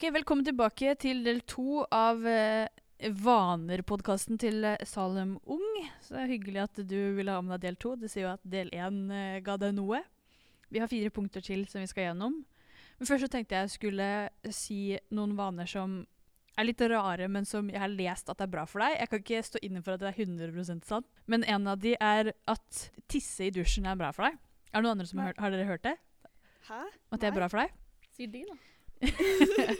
Ok, 0.00 0.06
Velkommen 0.14 0.46
tilbake 0.48 0.94
til 0.96 1.18
del 1.26 1.42
to 1.44 1.82
av 1.92 2.22
eh, 2.24 2.70
Vaner-podkasten 3.20 4.38
til 4.40 4.64
eh, 4.64 4.80
Salem 4.88 5.34
Ung. 5.44 5.66
Så 6.00 6.14
det 6.14 6.22
er 6.22 6.30
hyggelig 6.30 6.62
at 6.62 6.78
du 6.88 6.94
ville 7.18 7.34
ha 7.36 7.42
med 7.44 7.58
deg 7.58 7.66
del 7.66 7.76
to. 7.84 7.92
Det 8.00 8.08
sier 8.08 8.24
jo 8.24 8.30
at 8.30 8.46
del 8.48 8.72
én 8.72 9.12
eh, 9.12 9.42
ga 9.44 9.58
deg 9.60 9.74
noe. 9.76 10.00
Vi 10.72 10.80
har 10.80 10.88
fire 10.88 11.12
punkter 11.12 11.44
til 11.44 11.66
som 11.68 11.84
vi 11.84 11.90
skal 11.90 12.06
gjennom. 12.06 12.38
Men 12.96 13.10
først 13.10 13.26
så 13.26 13.28
tenkte 13.34 13.60
jeg 13.60 13.74
skulle 13.74 14.08
si 14.48 14.96
noen 15.12 15.36
vaner 15.36 15.68
som 15.68 15.98
er 16.56 16.70
litt 16.70 16.80
rare, 16.80 17.28
men 17.28 17.44
som 17.44 17.68
jeg 17.68 17.84
har 17.84 17.92
lest 17.92 18.32
at 18.32 18.40
er 18.40 18.48
bra 18.56 18.64
for 18.64 18.80
deg. 18.80 18.96
Jeg 19.02 19.12
kan 19.12 19.22
ikke 19.26 19.44
stå 19.50 19.64
inne 19.68 19.84
for 19.84 19.98
at 19.98 20.06
det 20.06 20.14
er 20.14 20.24
100% 20.24 20.88
sant, 20.94 21.10
men 21.28 21.44
en 21.44 21.68
av 21.74 21.84
de 21.84 21.92
er 22.00 22.32
at 22.48 22.82
tisse 23.04 23.50
i 23.50 23.52
dusjen 23.52 23.84
er 23.84 24.00
bra 24.00 24.14
for 24.16 24.30
deg. 24.30 24.40
Er 24.72 24.80
det 24.80 24.86
noen 24.88 24.96
andre 24.96 25.12
som 25.12 25.20
har 25.20 25.34
hørt 25.34 25.44
Har 25.44 25.52
dere 25.52 25.68
hørt 25.74 25.84
det? 25.84 25.96
Hæ? 26.72 26.82
At 26.88 27.20
det 27.20 27.34
er 27.34 27.36
Nei. 27.36 27.38
bra 27.42 27.52
for 27.52 27.66
deg? 27.66 27.80
Sier 28.16 28.32
de, 28.32 28.46
da. 28.48 28.60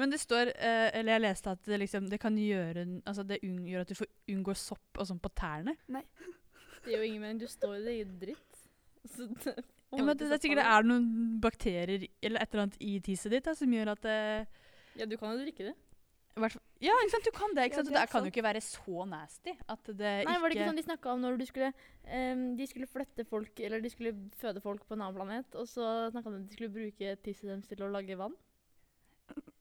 Men 0.00 0.12
det 0.14 0.20
står 0.22 0.50
eh, 0.54 0.86
Eller 0.96 1.18
jeg 1.18 1.22
leste 1.26 1.52
at 1.52 1.64
det, 1.68 1.78
liksom, 1.82 2.06
det 2.10 2.18
kan 2.22 2.36
gjøre 2.40 2.86
Altså 3.04 3.24
det 3.28 3.40
gjør 3.44 3.82
at 3.84 3.90
du 3.92 3.96
får 3.98 4.08
unngår 4.32 4.56
sopp 4.60 5.00
og 5.02 5.08
sånn 5.10 5.20
på 5.20 5.30
tærne. 5.36 5.76
Nei. 5.92 6.02
Det 6.84 6.94
gjør 6.94 7.04
jo 7.04 7.10
ingen 7.10 7.20
mening. 7.26 7.42
Du 7.42 7.50
står 7.50 7.76
i 7.76 7.84
det 7.84 7.94
i 7.98 8.06
dritt. 8.24 8.64
Så 9.12 9.26
det, 9.44 9.54
Ja, 9.90 10.04
men 10.06 10.14
det, 10.16 10.26
det 10.30 10.36
er 10.38 10.42
sikkert 10.44 10.60
det 10.62 10.70
er 10.70 10.84
noen 10.86 11.06
bakterier 11.42 12.08
eller 12.22 12.40
et 12.44 12.52
eller 12.54 12.66
annet 12.68 12.76
i 12.80 12.96
tisset 13.04 13.32
ditt 13.34 13.46
da, 13.48 13.54
som 13.58 13.72
gjør 13.74 13.92
at 13.96 14.02
det 14.06 14.18
Ja, 15.00 15.06
du 15.10 15.16
kan 15.18 15.32
jo 15.34 15.40
drikke 15.42 15.64
det. 15.70 15.72
i 16.36 16.42
hvert 16.44 16.54
fall, 16.54 16.62
Ja, 16.84 16.94
ikke 17.02 17.12
sant? 17.16 17.26
Du 17.26 17.32
kan 17.34 17.54
det. 17.56 17.64
ikke 17.66 17.74
Ja, 17.74 17.80
sant? 17.80 17.88
det 17.90 17.96
det 17.96 18.02
er 18.04 18.12
kan 18.12 18.22
jo 18.28 18.30
ikke 18.30 18.44
være 18.46 18.60
så 18.62 19.06
nasty 19.10 19.54
at 19.74 19.90
det 19.98 20.12
Nei, 20.28 20.36
var 20.38 20.46
det 20.52 20.56
ikke 20.60 20.68
sånn 20.70 20.78
de 20.78 20.84
snakka 20.86 21.10
om 21.16 21.24
når 21.24 21.40
du 21.40 21.44
skulle 21.48 21.72
um, 22.06 22.44
De 22.60 22.68
skulle 22.70 22.86
flytte 22.92 23.26
folk, 23.26 23.60
eller 23.66 23.82
de 23.82 23.90
skulle 23.90 24.14
føde 24.38 24.62
folk 24.62 24.86
på 24.86 24.94
en 24.94 25.02
annen 25.08 25.18
planet, 25.18 25.58
og 25.58 25.66
så 25.68 25.90
snakka 26.14 26.30
de 26.30 26.36
om 26.36 26.38
at 26.44 26.46
de 26.52 26.54
skulle 26.60 26.74
bruke 26.78 27.16
tisset 27.26 27.50
deres 27.50 27.66
til 27.72 27.82
å 27.82 27.90
lage 27.90 28.16
vann? 28.20 28.38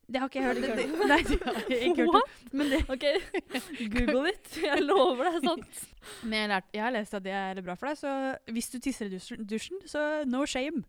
Det 0.09 0.19
har 0.21 0.29
ikke 0.29 0.39
jeg 0.41 0.47
hørt. 0.47 0.61
Det, 0.63 0.75
det, 0.75 1.07
nei, 1.09 1.17
det 1.21 1.39
har 1.45 1.57
jeg 1.69 1.89
ikke 1.91 2.05
hørt. 2.09 2.29
det. 2.41 2.53
Men, 2.57 2.69
det, 2.71 2.79
OK, 2.89 3.03
google 3.95 4.29
it. 4.31 4.47
Jeg 4.63 4.81
lover 4.81 5.27
det 5.27 5.33
er 5.35 5.43
sant. 5.45 5.81
men 6.23 6.33
jeg, 6.33 6.41
har 6.41 6.53
lært, 6.55 6.69
jeg 6.73 6.81
har 6.83 6.93
lest 6.95 7.13
at 7.19 7.23
det 7.27 7.33
er 7.37 7.61
bra 7.61 7.75
for 7.77 7.91
deg, 7.91 7.99
så 7.99 8.13
hvis 8.55 8.71
du 8.73 8.79
tisser 8.81 9.11
i 9.13 9.19
dusjen, 9.45 9.83
så 9.85 10.01
no 10.25 10.41
shame. 10.49 10.81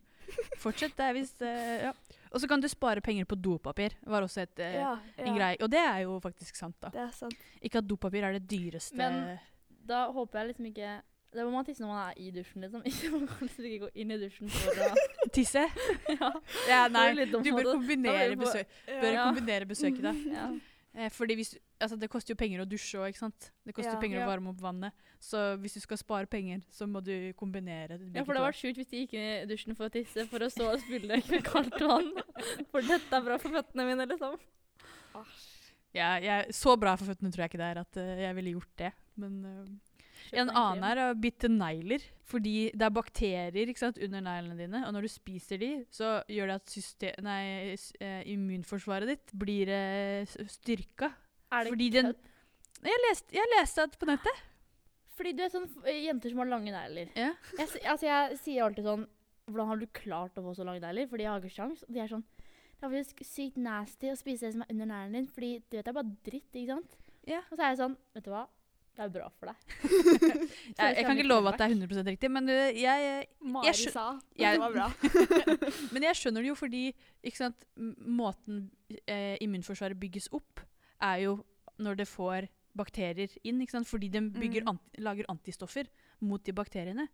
Fortsett. 0.57 0.95
Det 0.97 1.05
er 1.05 1.13
hvis 1.19 1.35
eh, 1.45 1.85
Ja. 1.89 1.91
Og 2.31 2.39
så 2.39 2.47
kan 2.47 2.61
du 2.63 2.67
spare 2.71 3.01
penger 3.03 3.25
på 3.27 3.35
dopapir. 3.35 3.91
var 4.07 4.23
også 4.23 4.41
et, 4.45 4.59
eh, 4.63 4.77
Ja, 4.79 4.93
en 5.19 5.35
greie. 5.35 5.57
Og 5.61 5.69
det 5.69 5.81
er 5.83 5.97
jo 6.05 6.17
faktisk 6.23 6.55
sant, 6.55 6.77
da. 6.81 6.87
Det 6.93 7.01
er 7.03 7.11
sant. 7.11 7.35
Ikke 7.61 7.81
at 7.83 7.87
dopapir 7.89 8.23
er 8.23 8.37
det 8.39 8.45
dyreste 8.49 8.95
Men- 8.95 9.37
Da 9.85 10.05
håper 10.11 10.39
jeg 10.39 10.47
liksom 10.53 10.65
ikke 10.71 11.01
Det 11.33 11.43
må 11.45 11.51
man 11.51 11.65
tisse 11.65 11.81
når 11.83 11.87
man 11.91 12.09
er 12.09 12.13
i 12.17 12.31
dusjen, 12.31 12.61
liksom. 12.63 12.81
Ikke 12.89 13.11
man 13.11 13.27
kan 13.27 13.47
liksom 13.47 13.65
ikke 13.67 13.79
gå 13.85 13.89
inn 13.95 14.11
i 14.11 14.17
dusjen 14.23 14.49
for 14.49 14.71
å 14.71 14.89
Tisse? 15.33 15.63
Ja. 16.11 16.31
Ja, 16.67 16.81
nei. 16.91 17.13
Det 17.15 17.29
Du 17.31 17.39
bør 17.55 17.73
kombinere, 17.75 18.29
det 18.33 18.37
besøk, 18.41 18.67
bør 18.87 19.17
kombinere 19.23 19.65
besøket, 19.69 20.03
da. 20.03 20.11
ja. 20.37 20.49
Eh, 20.93 21.07
fordi 21.15 21.37
hvis, 21.39 21.53
altså 21.79 21.95
det 21.95 22.09
koster 22.11 22.33
jo 22.33 22.37
penger 22.41 22.63
å 22.63 22.67
dusje 22.67 22.99
òg. 22.99 23.15
Det 23.63 23.73
koster 23.73 23.93
Ja. 23.95 23.99
penger 24.01 24.19
Ja. 24.19 24.25
å 24.25 24.31
varme 24.33 24.49
opp 24.51 24.59
vannet. 24.59 24.91
Så 25.23 25.55
hvis 25.61 25.77
du 25.77 25.79
skal 25.79 25.97
spare 26.01 26.27
penger, 26.27 26.59
så 26.69 26.83
må 26.89 26.99
du 27.03 27.31
kombinere. 27.39 27.95
ja, 28.13 28.23
for 28.25 28.33
det 28.33 28.41
hadde 28.41 28.49
vært 28.49 28.59
sjukt 28.59 28.75
hvis 28.81 28.89
de 28.91 29.05
gikk 29.05 29.13
i 29.15 29.45
dusjen 29.47 29.75
for 29.77 29.87
å 29.87 29.93
tisse, 29.93 30.25
for 30.27 30.39
å 30.43 30.49
så 30.51 30.73
spille 30.83 31.21
med 31.29 31.43
kaldt 31.47 31.79
vann. 31.79 32.11
For 32.73 32.81
dette 32.81 33.15
er 33.15 33.21
bra 33.23 33.37
for 33.39 33.49
føttene 33.55 33.85
mine, 33.87 34.07
liksom. 34.09 34.35
ja, 35.95 36.17
jeg, 36.19 36.53
Så 36.55 36.75
bra 36.79 36.95
for 36.97 37.05
føttene 37.11 37.31
tror 37.31 37.43
jeg 37.45 37.51
ikke 37.53 37.61
det 37.61 37.69
er 37.71 37.79
at 37.83 37.97
eh, 38.01 38.21
jeg 38.25 38.35
ville 38.37 38.53
gjort 38.57 38.75
det. 38.83 38.91
Men 39.21 39.39
eh, 39.45 39.65
en 40.31 40.49
annen 40.49 40.83
er 40.87 41.01
å 41.03 41.07
bitte 41.19 41.49
negler. 41.51 42.03
Fordi 42.31 42.71
det 42.71 42.85
er 42.87 42.93
bakterier 42.95 43.71
sant, 43.75 43.97
under 43.99 44.23
neglene 44.23 44.55
dine, 44.55 44.83
og 44.87 44.93
når 44.95 45.07
du 45.07 45.11
spiser 45.11 45.59
de, 45.59 45.71
så 45.91 46.21
gjør 46.31 46.53
det 46.53 46.59
at 46.61 46.71
system, 46.71 47.25
nei, 47.25 47.75
eh, 47.99 48.21
immunforsvaret 48.31 49.11
ditt 49.11 49.33
blir 49.35 49.67
uh, 49.67 50.45
styrka. 50.47 51.11
Er 51.51 51.65
det 51.67 51.73
Fordi 51.73 51.89
den- 51.97 52.15
Jeg 52.81 53.01
leste, 53.09 53.35
jeg 53.35 53.51
leste 53.57 53.87
det 53.91 53.99
på 53.99 54.07
nettet. 54.07 54.39
Fordi 55.17 55.33
du 55.35 55.43
er 55.43 55.51
sånn 55.53 55.67
jenter 55.85 56.31
som 56.31 56.39
har 56.41 56.49
lange 56.49 56.71
negler. 56.73 57.11
Ja. 57.13 57.33
Jeg, 57.59 57.67
altså, 57.83 58.07
jeg 58.07 58.37
sier 58.41 58.63
alltid 58.65 58.87
sånn 58.87 59.07
Hvordan 59.51 59.67
har 59.67 59.79
du 59.81 59.87
klart 59.87 60.37
å 60.39 60.43
få 60.45 60.53
så 60.55 60.63
lange 60.63 60.79
negler? 60.79 61.09
Fordi 61.11 61.25
jeg 61.25 61.29
har 61.31 61.41
ikke 61.41 61.55
sjans. 61.57 61.83
Og 61.83 61.91
de 61.91 61.99
er 61.99 62.07
sånn 62.07 62.23
Det 62.31 62.87
er 62.87 62.93
faktisk 62.93 63.23
sykt 63.27 63.57
nasty 63.57 64.09
å 64.09 64.17
spise 64.17 64.47
det 64.47 64.53
som 64.55 64.63
er 64.63 64.71
under 64.71 64.87
neglene 64.89 65.19
dine, 65.19 65.27
fordi 65.35 65.51
du 65.67 65.75
vet 65.77 65.85
det 65.85 65.91
er 65.91 65.97
bare 65.99 66.15
dritt, 66.23 66.55
ikke 66.55 66.71
sant? 66.71 66.95
Ja. 67.27 67.41
Og 67.51 67.57
så 67.57 67.61
er 67.61 67.73
jeg 67.73 67.81
sånn 67.83 67.97
Vet 68.15 68.25
du 68.25 68.31
hva? 68.31 68.45
Det 68.97 69.05
er 69.05 69.11
bra 69.13 69.27
for 69.39 69.47
deg. 69.47 69.55
Jeg, 70.77 70.95
jeg 70.97 71.05
kan 71.05 71.15
ikke 71.17 71.27
love 71.29 71.47
at 71.51 71.57
det 71.61 71.65
er 71.69 71.75
100% 71.77 72.09
riktig, 72.11 72.29
men 72.31 72.47
jeg, 72.51 72.75
jeg, 72.81 73.27
jeg 73.65 73.75
skjø- 73.79 73.91
sa 73.93 74.03
jeg- 74.37 74.57
det 74.57 74.61
var 74.61 74.73
bra. 74.75 74.87
men 75.95 76.03
jeg 76.07 76.17
skjønner 76.19 76.43
det 76.43 76.49
jo 76.51 76.55
fordi 76.59 76.81
sant, 77.33 77.63
måten 78.03 78.65
eh, 79.07 79.37
immunforsvaret 79.45 79.99
bygges 79.99 80.27
opp, 80.35 80.59
er 81.01 81.23
jo 81.23 81.37
når 81.81 82.01
det 82.01 82.07
får 82.11 82.49
bakterier 82.77 83.31
inn. 83.47 83.63
Sant? 83.71 83.87
Fordi 83.89 84.09
de 84.11 84.21
bygger 84.35 84.63
Mm. 84.67 84.73
anti, 84.75 85.01
lager 85.01 85.25
antistoffer 85.31 85.87
mot 86.21 86.43
de 86.43 86.51
bakteriene. 86.55 87.07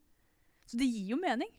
Så 0.68 0.78
det 0.82 0.90
gir 0.90 1.14
jo 1.14 1.18
mening 1.22 1.50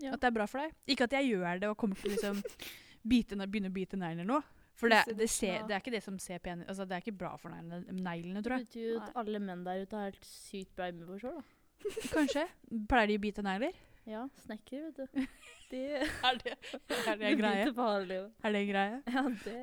Ja. 0.00 0.14
at 0.14 0.20
det 0.20 0.30
er 0.30 0.38
bra 0.38 0.46
for 0.46 0.58
deg. 0.62 0.72
Ikke 0.88 1.04
at 1.04 1.12
jeg 1.18 1.34
gjør 1.34 1.60
det 1.60 1.68
og 1.68 1.76
kommer 1.76 1.94
til 1.98 2.10
å 2.10 2.14
liksom 2.14 2.42
begynne 3.10 3.70
å 3.70 3.74
bite 3.74 3.96
negler 4.00 4.24
nå. 4.26 4.40
For 4.74 4.90
det, 4.90 5.04
det, 5.18 5.28
ser, 5.30 5.62
det 5.68 5.76
er 5.76 5.82
ikke 5.82 5.92
det 5.94 6.02
som 6.02 6.16
ser 6.18 6.40
pen 6.42 6.64
altså 6.66 6.82
Det 6.84 6.96
er 6.96 7.02
ikke 7.04 7.12
bra 7.20 7.36
for 7.38 7.52
neglene, 7.54 7.94
neglene 7.94 8.40
tror 8.42 8.56
jeg. 8.56 8.64
Det 8.66 8.72
betyr 8.72 8.88
jo 8.88 9.02
at 9.04 9.18
alle 9.22 9.38
menn 9.42 9.62
der 9.66 9.84
ute 9.84 10.00
har 10.00 10.08
helt 10.10 10.26
sykt 10.26 10.72
bra 10.74 10.88
immunforsvar, 10.90 11.36
da. 11.38 11.44
Kanskje. 12.16 12.46
Pleier 12.90 13.12
de 13.12 13.18
å 13.20 13.22
bite 13.22 13.44
negler? 13.46 13.78
Ja, 14.04 14.24
snekkere, 14.44 14.90
vet 14.90 14.98
du. 15.14 15.28
De 15.70 15.78
Er 15.96 16.40
det, 16.42 16.56
er 16.74 17.06
det 17.06 17.14
de 17.22 17.30
greie? 17.38 17.70
Er 17.70 18.52
det 18.58 18.64
greie? 18.68 18.98
Ja, 19.14 19.22
det 19.44 19.60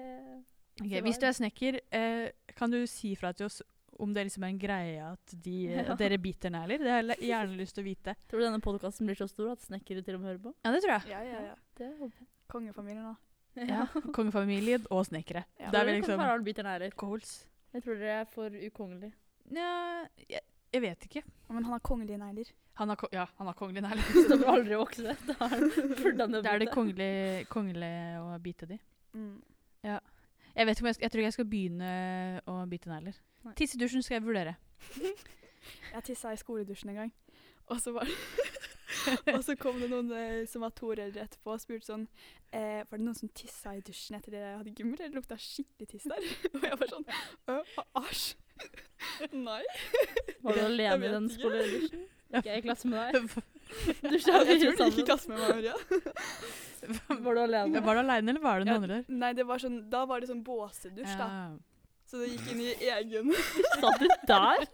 Ok, 0.81 0.87
Så 0.95 1.01
hvis 1.05 1.19
du 1.21 1.25
er 1.27 1.35
snekker, 1.37 1.77
eh, 1.93 2.53
kan 2.57 2.71
du 2.71 2.79
si 2.89 3.11
fra 3.19 3.33
til 3.37 3.45
oss 3.45 3.59
om 4.01 4.13
det 4.15 4.23
liksom 4.25 4.45
er 4.47 4.53
en 4.55 4.59
greie 4.61 5.01
at, 5.11 5.33
de, 5.45 5.57
Ja. 5.69 5.83
at 5.93 5.99
dere 5.99 6.17
biter 6.17 6.49
negler? 6.49 6.79
Det 6.81 6.89
har 6.89 7.03
jeg 7.11 7.27
gjerne 7.27 7.57
lyst 7.59 7.75
til 7.77 7.83
å 7.83 7.85
vite. 7.85 8.15
Tror 8.31 8.41
du 8.41 8.45
denne 8.47 8.63
podkasten 8.63 9.05
blir 9.05 9.19
så 9.19 9.27
stor 9.29 9.51
at 9.51 9.61
snekkere 9.61 10.01
til 10.01 10.15
og 10.17 10.23
med 10.23 10.31
hører 10.31 10.41
på? 10.47 10.53
Ja, 10.65 10.71
det 10.73 10.81
tror 10.81 10.95
jeg. 10.95 11.11
Ja, 11.11 11.19
ja, 11.27 11.41
ja. 11.51 11.55
Det 11.77 11.91
håper 11.99 12.23
jeg. 12.23 12.29
Kongefamilien, 12.49 13.11
da. 13.11 13.30
Ja. 13.55 13.85
Kongefamilien 14.15 14.85
og 14.89 15.05
snekkere. 15.09 15.43
Ja. 15.59 15.71
Da 15.71 15.81
er 15.81 15.89
Tror 15.89 15.97
liksom 15.97 16.95
goals. 16.97 17.33
Jeg 17.73 17.83
tror 17.83 17.99
dere 17.99 18.21
er 18.21 18.25
for 18.31 18.49
ukongelige. 18.67 19.13
Nja, 19.51 19.67
jeg, 20.29 20.41
jeg 20.73 20.81
vet 20.81 21.07
ikke. 21.07 21.23
Men 21.49 21.63
han 21.63 21.73
har 21.73 21.79
kongelige 21.79 22.17
negler. 22.17 22.51
Han 22.79 22.89
har, 22.89 23.07
ja, 23.11 23.25
han 23.37 23.47
har 23.47 23.53
kongelige 23.53 23.81
negler. 23.81 24.03
Så 24.29 24.37
du 24.37 24.45
aldri 24.47 24.75
vokse. 24.79 25.15
Da 25.27 25.47
er 25.47 25.59
det 25.59 26.43
det 26.43 26.51
er 26.51 26.63
det 26.63 26.71
kongelige 26.71 26.71
kongelig, 26.71 27.47
kongelig 27.51 27.93
å 28.21 28.37
bite 28.43 28.69
de. 28.69 28.79
Mm. 29.13 29.41
Jeg 29.83 30.67
vet 30.67 30.77
ikke 30.77 30.83
om 30.83 30.87
jeg, 30.87 31.01
jeg 31.01 31.11
tror 31.11 31.21
ikke 31.21 31.27
jeg 31.29 31.37
skal 31.37 31.51
begynne 31.51 31.91
å 32.47 32.57
bite 32.71 32.91
negler. 32.91 33.19
Tissedusjen 33.57 34.03
skal 34.03 34.19
jeg 34.19 34.25
vurdere. 34.25 34.55
Jeg 35.91 36.03
tissa 36.07 36.31
i 36.33 36.39
skoledusjen 36.39 36.91
en 36.91 37.03
gang, 37.03 37.11
og 37.69 37.79
så 37.81 37.93
var 37.95 38.09
Og 39.35 39.41
så 39.45 39.55
kom 39.59 39.79
det 39.81 39.89
noen 39.91 40.11
eh, 40.15 40.43
som 40.49 40.63
var 40.65 40.73
to 40.77 40.91
år 40.93 41.03
eldre 41.07 41.25
etterpå 41.25 41.53
og 41.55 41.61
spurte 41.63 41.87
sånn 41.89 42.05
eh, 42.53 42.81
Var 42.85 42.97
det 42.97 43.05
noen 43.05 43.17
som 43.17 43.31
tissa 43.35 43.73
i 43.77 43.83
dusjen 43.85 44.17
etter 44.19 44.35
det 44.35 44.41
jeg 44.43 44.57
hadde 44.59 44.73
gymmer? 44.77 45.01
Det 45.01 45.11
lukta 45.15 45.37
skikkelig 45.41 45.89
tiss 45.93 46.07
der. 46.11 46.27
og 46.53 46.65
jeg 46.67 46.79
var 46.81 46.91
sånn 46.95 47.07
«Å, 47.51 47.59
Æsj. 48.03 48.25
Nei. 49.47 49.61
Var 50.45 50.57
du 50.57 50.63
alene 50.67 51.07
i 51.07 51.13
den 51.15 51.29
skoledusjen? 51.33 52.03
Ikke 52.31 52.47
jeg 52.47 52.61
i 52.61 52.63
klasse 52.63 52.87
med 52.87 53.15
deg? 53.15 53.39
Du 54.03 54.13
Jeg, 54.15 54.21
tror 54.23 54.45
du 54.45 54.83
gikk 54.85 55.01
i 55.01 55.07
klasse 55.07 55.31
med 55.31 55.41
meg, 55.41 55.49
Maria. 55.57 55.73
Var 57.09 57.35
du 57.35 57.41
alene? 57.43 57.81
Var 57.83 57.97
du 57.97 58.01
alene, 58.03 58.33
eller 58.33 58.43
var 58.43 58.61
det 58.61 58.67
Ja, 58.69 58.77
noen 58.77 58.85
andre 58.85 58.99
der? 59.01 59.17
Nei, 59.23 59.31
det 59.37 59.45
var 59.49 59.63
sånn, 59.63 59.81
da 59.91 60.05
var 60.07 60.23
det 60.23 60.29
sånn 60.31 60.43
båsedusj, 60.45 61.17
da. 61.19 61.27
Ja. 61.27 61.43
Så 62.11 62.19
det 62.19 62.33
gikk 62.33 62.47
inn 62.51 62.63
i 62.65 62.71
egen 62.91 63.29
Satt 63.79 64.01
du 64.01 64.07
der? 64.27 64.65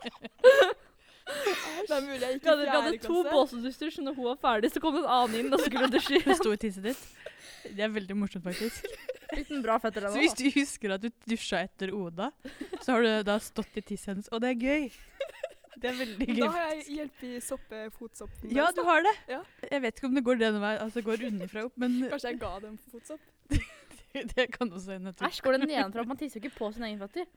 Det 1.28 1.96
er 1.96 2.04
mulig 2.06 2.22
jeg 2.24 2.38
gikk 2.38 2.44
Vi 2.44 2.48
i 2.48 2.52
hadde, 2.52 2.66
vi 2.66 2.76
hadde 2.76 3.00
to 3.04 3.24
båsedusjer, 3.28 3.92
så 3.98 4.04
når 4.06 4.16
hun 4.18 4.28
var 4.30 4.38
ferdig, 4.44 4.72
så 4.74 4.82
kom 4.84 4.96
det 4.98 5.04
en 5.04 5.12
annen 5.18 5.40
inn 5.42 5.54
og 5.58 5.64
skulle 5.64 5.90
dusje. 5.92 6.22
Hun 6.26 6.38
sto 6.42 6.54
i 6.56 6.60
tisset 6.62 6.88
ditt. 6.88 7.04
Det 7.68 7.84
er 7.84 7.92
veldig 7.92 8.16
morsomt, 8.16 8.46
faktisk. 8.48 8.88
Uten 9.34 9.62
bra 9.66 9.76
fetter 9.84 10.06
Så 10.08 10.14
ennå. 10.14 10.22
hvis 10.24 10.38
du 10.40 10.46
husker 10.56 10.94
at 10.96 11.04
du 11.04 11.10
dusja 11.28 11.60
etter 11.68 11.92
Oda, 11.96 12.30
så 12.80 12.96
har 12.96 13.04
du 13.04 13.10
da 13.28 13.36
stått 13.44 13.76
i 13.80 13.84
tisset 13.84 14.14
hennes, 14.14 14.30
og 14.32 14.44
det 14.44 14.54
er 14.54 14.62
gøy. 14.62 14.86
Det 15.78 15.90
er 15.92 15.98
veldig 16.00 16.28
gøy. 16.32 16.40
Da 16.40 16.52
har 16.56 16.70
jeg 16.72 16.86
hjelp 16.96 17.26
i 17.28 17.32
soppe, 17.44 17.82
fotsoppen. 18.00 18.54
Ja, 18.56 18.70
du 18.74 18.80
har 18.88 19.04
det. 19.06 19.14
Ja. 19.30 19.42
Jeg 19.68 19.84
vet 19.84 20.00
ikke 20.00 20.08
om 20.10 20.16
det 20.18 20.24
går 20.26 20.40
den 20.42 20.62
veien, 20.64 20.80
altså 20.86 21.04
går 21.06 21.28
underfra 21.28 21.66
opp, 21.68 21.76
men 21.84 22.00
Kanskje 22.10 22.32
jeg 22.32 22.40
ga 22.42 22.54
dem 22.64 22.80
fotsopp? 22.94 23.22
det 24.34 24.48
kan 24.56 24.72
også 24.72 24.96
hende. 24.96 25.12
jeg 25.12 25.20
tror. 25.20 25.28
Æsj, 25.30 25.44
går 25.46 25.58
det 25.58 25.68
nedenfra? 25.68 26.08
Man 26.08 26.18
tisser 26.18 26.40
jo 26.40 26.48
ikke 26.48 26.58
på 26.58 26.72
sin 26.74 26.88
egen 26.88 26.98
føtter. 27.04 27.28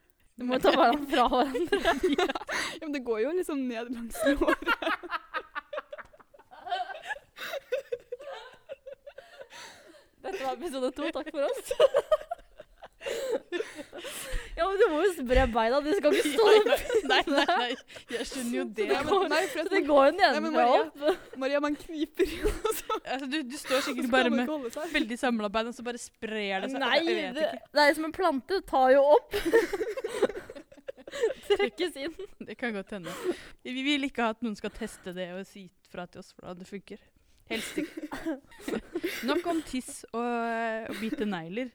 Du 0.40 0.46
må 0.48 0.56
ta 0.56 0.70
hverandre 0.72 1.04
fra 1.12 1.26
hverandre. 1.28 1.94
Ja, 2.80 2.86
men 2.86 2.94
det 2.94 3.02
går 3.04 3.18
jo 3.26 3.32
liksom 3.36 3.58
ned 3.68 3.90
langs 3.92 4.16
låret. 4.24 4.70
Dette 10.24 10.44
var 10.44 10.56
episode 10.56 10.90
to. 10.96 11.10
Takk 11.12 11.28
for 11.34 11.44
oss. 11.44 11.72
Men 14.70 14.78
du 14.78 14.84
må 14.92 14.98
jo 15.02 15.08
spre 15.16 15.44
beina. 15.50 15.80
Du 15.82 15.88
skal 15.96 16.14
ikke 16.14 16.30
stå 16.36 16.44
ja. 16.54 16.76
Nei, 17.10 17.18
nei, 17.26 17.44
nei. 17.48 17.70
Jeg 18.14 18.26
skjønner 18.30 18.54
jo 18.54 18.64
det. 18.68 18.86
Det 18.90 19.00
går, 19.08 19.24
nei, 19.32 19.40
for 19.50 19.66
Så 19.66 19.74
det 19.74 19.80
går 19.88 20.04
jo 20.06 20.12
nedenfra 20.20 20.66
opp. 20.76 21.00
Maria, 21.42 21.62
man 21.64 21.78
kniper, 21.80 22.34
så 22.78 22.98
Altså, 23.00 23.26
du, 23.32 23.36
du 23.50 23.56
står 23.58 23.82
sikkert 23.88 24.10
bare 24.12 24.30
med 24.30 24.46
veldig 24.94 25.18
samla 25.18 25.50
bein, 25.52 25.72
og 25.72 25.74
så 25.74 25.82
bare 25.86 25.98
sprer 25.98 26.62
det 26.62 26.70
seg. 26.70 26.84
Nei, 26.84 27.00
det, 27.34 27.48
det 27.74 27.86
er 27.86 27.96
som 27.98 28.06
en 28.06 28.14
plante. 28.14 28.60
Det 28.60 28.66
tar 28.70 28.94
jo 28.94 29.02
opp. 29.16 29.34
Trekkes 31.50 31.96
inn. 31.98 32.14
Det 32.46 32.54
kan 32.60 32.76
godt 32.76 32.94
hende. 32.94 33.10
Vi 33.66 33.82
vil 33.82 34.06
ikke 34.06 34.22
ha 34.22 34.36
at 34.36 34.44
noen 34.46 34.54
skal 34.58 34.70
teste 34.74 35.10
det 35.16 35.32
og 35.34 35.42
si 35.48 35.66
fra 35.90 36.06
til 36.06 36.22
oss 36.22 36.30
hvordan 36.36 36.62
det 36.62 36.70
funker. 36.70 37.02
Helst 37.50 37.80
ikke. 37.82 38.38
Nok 39.30 39.50
om 39.50 39.58
tiss 39.66 40.04
og, 40.12 40.22
og 40.22 40.94
bite 41.02 41.26
negler. 41.26 41.74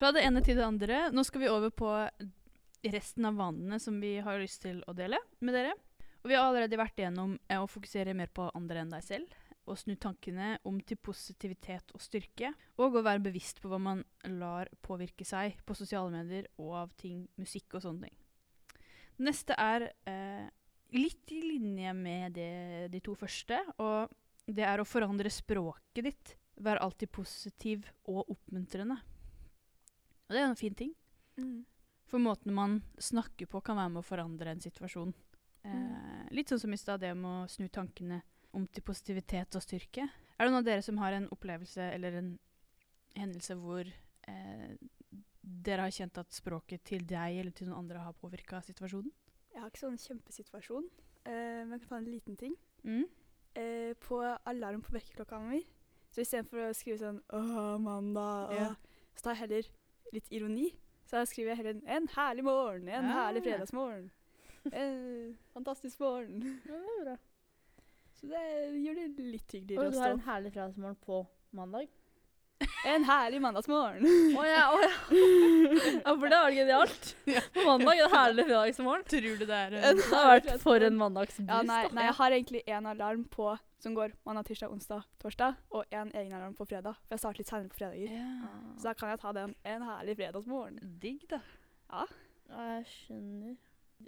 Fra 0.00 0.10
det 0.14 0.24
ene 0.26 0.42
til 0.44 0.58
det 0.58 0.66
andre. 0.66 1.08
Nå 1.14 1.22
skal 1.26 1.44
vi 1.44 1.52
over 1.52 1.70
på 1.74 1.90
resten 2.84 3.28
av 3.28 3.38
vanene 3.38 3.78
som 3.80 4.00
vi 4.02 4.16
har 4.24 4.40
lyst 4.40 4.64
til 4.64 4.82
å 4.90 4.94
dele 4.96 5.20
med 5.40 5.56
dere. 5.56 5.74
Og 6.24 6.30
vi 6.30 6.36
har 6.36 6.48
allerede 6.48 6.80
vært 6.80 6.98
igjennom 7.00 7.36
eh, 7.48 7.60
å 7.60 7.68
fokusere 7.68 8.14
mer 8.16 8.30
på 8.32 8.48
andre 8.56 8.82
enn 8.82 8.92
deg 8.92 9.04
selv. 9.04 9.38
Og 9.68 9.78
snu 9.80 9.94
tankene 10.00 10.58
om 10.68 10.80
til 10.84 10.98
positivitet 11.00 11.94
og 11.96 12.02
styrke. 12.02 12.50
Og 12.80 12.98
å 12.98 13.04
være 13.04 13.22
bevisst 13.24 13.62
på 13.62 13.70
hva 13.72 13.80
man 13.80 14.02
lar 14.40 14.70
påvirke 14.84 15.24
seg 15.28 15.60
på 15.64 15.76
sosiale 15.76 16.12
medier 16.12 16.50
og 16.58 16.74
av 16.82 16.92
ting, 17.00 17.26
musikk 17.40 17.76
og 17.76 17.84
sånne 17.84 18.08
ting. 18.08 18.20
Neste 19.24 19.56
er 19.60 19.88
eh, 20.10 20.48
litt 20.96 21.30
i 21.32 21.40
linje 21.44 21.92
med 21.94 22.34
det, 22.34 22.52
de 22.90 23.00
to 23.04 23.14
første, 23.18 23.60
og 23.78 24.10
det 24.50 24.64
er 24.66 24.80
å 24.80 24.88
forandre 24.88 25.30
språket 25.32 26.08
ditt. 26.08 26.34
Være 26.64 26.82
alltid 26.82 27.12
positiv 27.14 27.86
og 28.10 28.26
oppmuntrende. 28.34 28.98
Og 30.34 30.38
det 30.40 30.42
er 30.42 30.50
en 30.50 30.58
fin 30.58 30.74
ting. 30.74 30.90
Mm. 31.38 31.60
For 32.10 32.18
måten 32.18 32.54
man 32.54 32.80
snakker 32.98 33.46
på, 33.46 33.60
kan 33.62 33.78
være 33.78 33.92
med 33.94 34.00
å 34.00 34.06
forandre 34.06 34.50
en 34.50 34.62
situasjon. 34.62 35.12
Eh, 35.62 36.24
litt 36.34 36.50
sånn 36.50 36.58
som 36.64 36.72
i 36.74 36.78
stad, 36.80 37.04
det 37.04 37.12
med 37.14 37.44
å 37.44 37.50
snu 37.52 37.68
tankene 37.70 38.18
om 38.54 38.64
til 38.66 38.82
positivitet 38.82 39.54
og 39.54 39.62
styrke. 39.62 40.08
Er 40.34 40.42
det 40.42 40.50
noen 40.50 40.58
av 40.58 40.66
dere 40.66 40.82
som 40.82 40.98
har 40.98 41.14
en 41.14 41.28
opplevelse 41.30 41.86
eller 41.94 42.18
en 42.18 42.32
hendelse 43.14 43.54
hvor 43.60 43.86
eh, 43.86 44.72
dere 45.38 45.86
har 45.86 45.94
kjent 45.94 46.18
at 46.18 46.34
språket 46.34 46.82
til 46.90 47.06
deg 47.06 47.38
eller 47.38 47.54
til 47.54 47.70
noen 47.70 47.84
andre 47.84 48.02
har 48.08 48.18
påvirka 48.18 48.58
situasjonen? 48.66 49.14
Jeg 49.54 49.62
har 49.62 49.70
ikke 49.70 49.84
sånn 49.84 50.02
kjempesituasjon, 50.02 50.90
eh, 51.30 51.62
men 51.62 51.76
jeg 51.76 51.84
kan 51.84 51.92
ta 51.94 52.00
en 52.02 52.10
liten 52.10 52.40
ting. 52.42 52.58
Mm. 52.82 53.06
Eh, 53.54 53.94
på 54.02 54.18
alarm 54.50 54.82
på 54.82 54.98
vekkerklokka 54.98 55.38
mi, 55.46 55.62
så 56.10 56.26
istedenfor 56.26 56.66
å 56.66 56.74
skrive 56.74 56.98
sånn 56.98 57.22
'Åh, 57.22 57.78
mandag', 57.78 58.58
Ja. 58.58 58.74
så 59.14 59.22
tar 59.22 59.34
jeg 59.38 59.46
heller 59.46 59.70
litt 60.12 60.28
ironi. 60.30 60.70
Så 61.04 61.16
da 61.20 61.24
skriver 61.24 61.50
jeg 61.50 61.56
heller 61.56 61.80
'En 61.86 62.08
herlig 62.08 62.44
morgen', 62.44 62.88
'En 62.88 63.04
ja. 63.04 63.12
herlig 63.12 63.42
fredagsmorgen'. 63.42 64.10
En 64.72 65.38
fantastisk 65.52 66.00
morgen. 66.00 66.60
Ja, 66.66 66.72
det 66.72 67.00
er 67.00 67.04
bra. 67.04 67.16
Så 68.14 68.26
det 68.26 68.82
gjør 68.84 68.94
det 68.94 69.24
litt 69.24 69.52
hyggeligere 69.52 69.88
å 69.88 69.90
stå. 69.90 69.90
Og 69.90 69.92
du 69.92 69.98
har 70.00 70.12
en 70.12 70.20
herlig 70.20 70.52
fredagsmorgen 70.52 70.96
på 70.96 71.26
mandag? 71.52 71.88
En 72.90 73.04
herlig 73.08 73.40
mandagsmorgen. 73.42 74.04
Å 74.38 74.46
ja, 74.46 74.64
oh, 74.74 74.82
ja. 74.84 74.90
ja, 76.04 76.14
for 76.14 76.26
det 76.28 76.40
var 76.44 76.56
genialt. 76.56 77.12
På 77.56 77.66
mandag 77.66 78.02
en 78.04 78.14
herlig 78.14 78.46
fredagsmorgen. 78.48 79.06
Tror 79.10 79.38
du 79.40 79.44
det 79.44 79.60
er 79.60 79.76
En 79.78 79.86
en 79.90 80.00
Det 80.00 80.08
har 80.12 80.30
vært 80.32 80.50
for 80.62 80.88
en 80.88 80.98
mandagsboost. 81.00 81.48
Ja, 81.48 81.62
nei, 81.66 81.82
nei, 81.96 82.08
jeg 82.08 82.18
har 82.20 82.36
egentlig 82.38 82.64
én 82.66 82.90
alarm 82.90 83.24
på 83.32 83.54
som 83.84 83.96
går 83.96 84.14
mandag, 84.24 84.46
tirsdag, 84.48 84.72
onsdag, 84.72 85.04
torsdag, 85.20 85.58
og 85.76 85.84
en 85.92 86.10
egen 86.14 86.32
alarm 86.32 86.54
på 86.56 86.64
fredag. 86.64 86.96
For 87.04 87.16
jeg 87.16 87.22
starter 87.24 87.42
litt 87.42 87.50
seinere 87.52 87.72
på 87.72 87.80
fredager. 87.82 88.16
ja. 88.16 88.50
Så 88.78 88.88
da 88.88 88.94
kan 88.96 89.12
jeg 89.12 89.20
ta 89.20 89.32
den 89.36 89.54
en 89.74 89.86
herlig 89.90 90.16
fredagsmorgen. 90.20 90.80
Digg, 91.02 91.26
da. 91.30 91.40
Ja, 91.92 92.06
jeg 92.48 92.88
skjønner. 92.88 93.56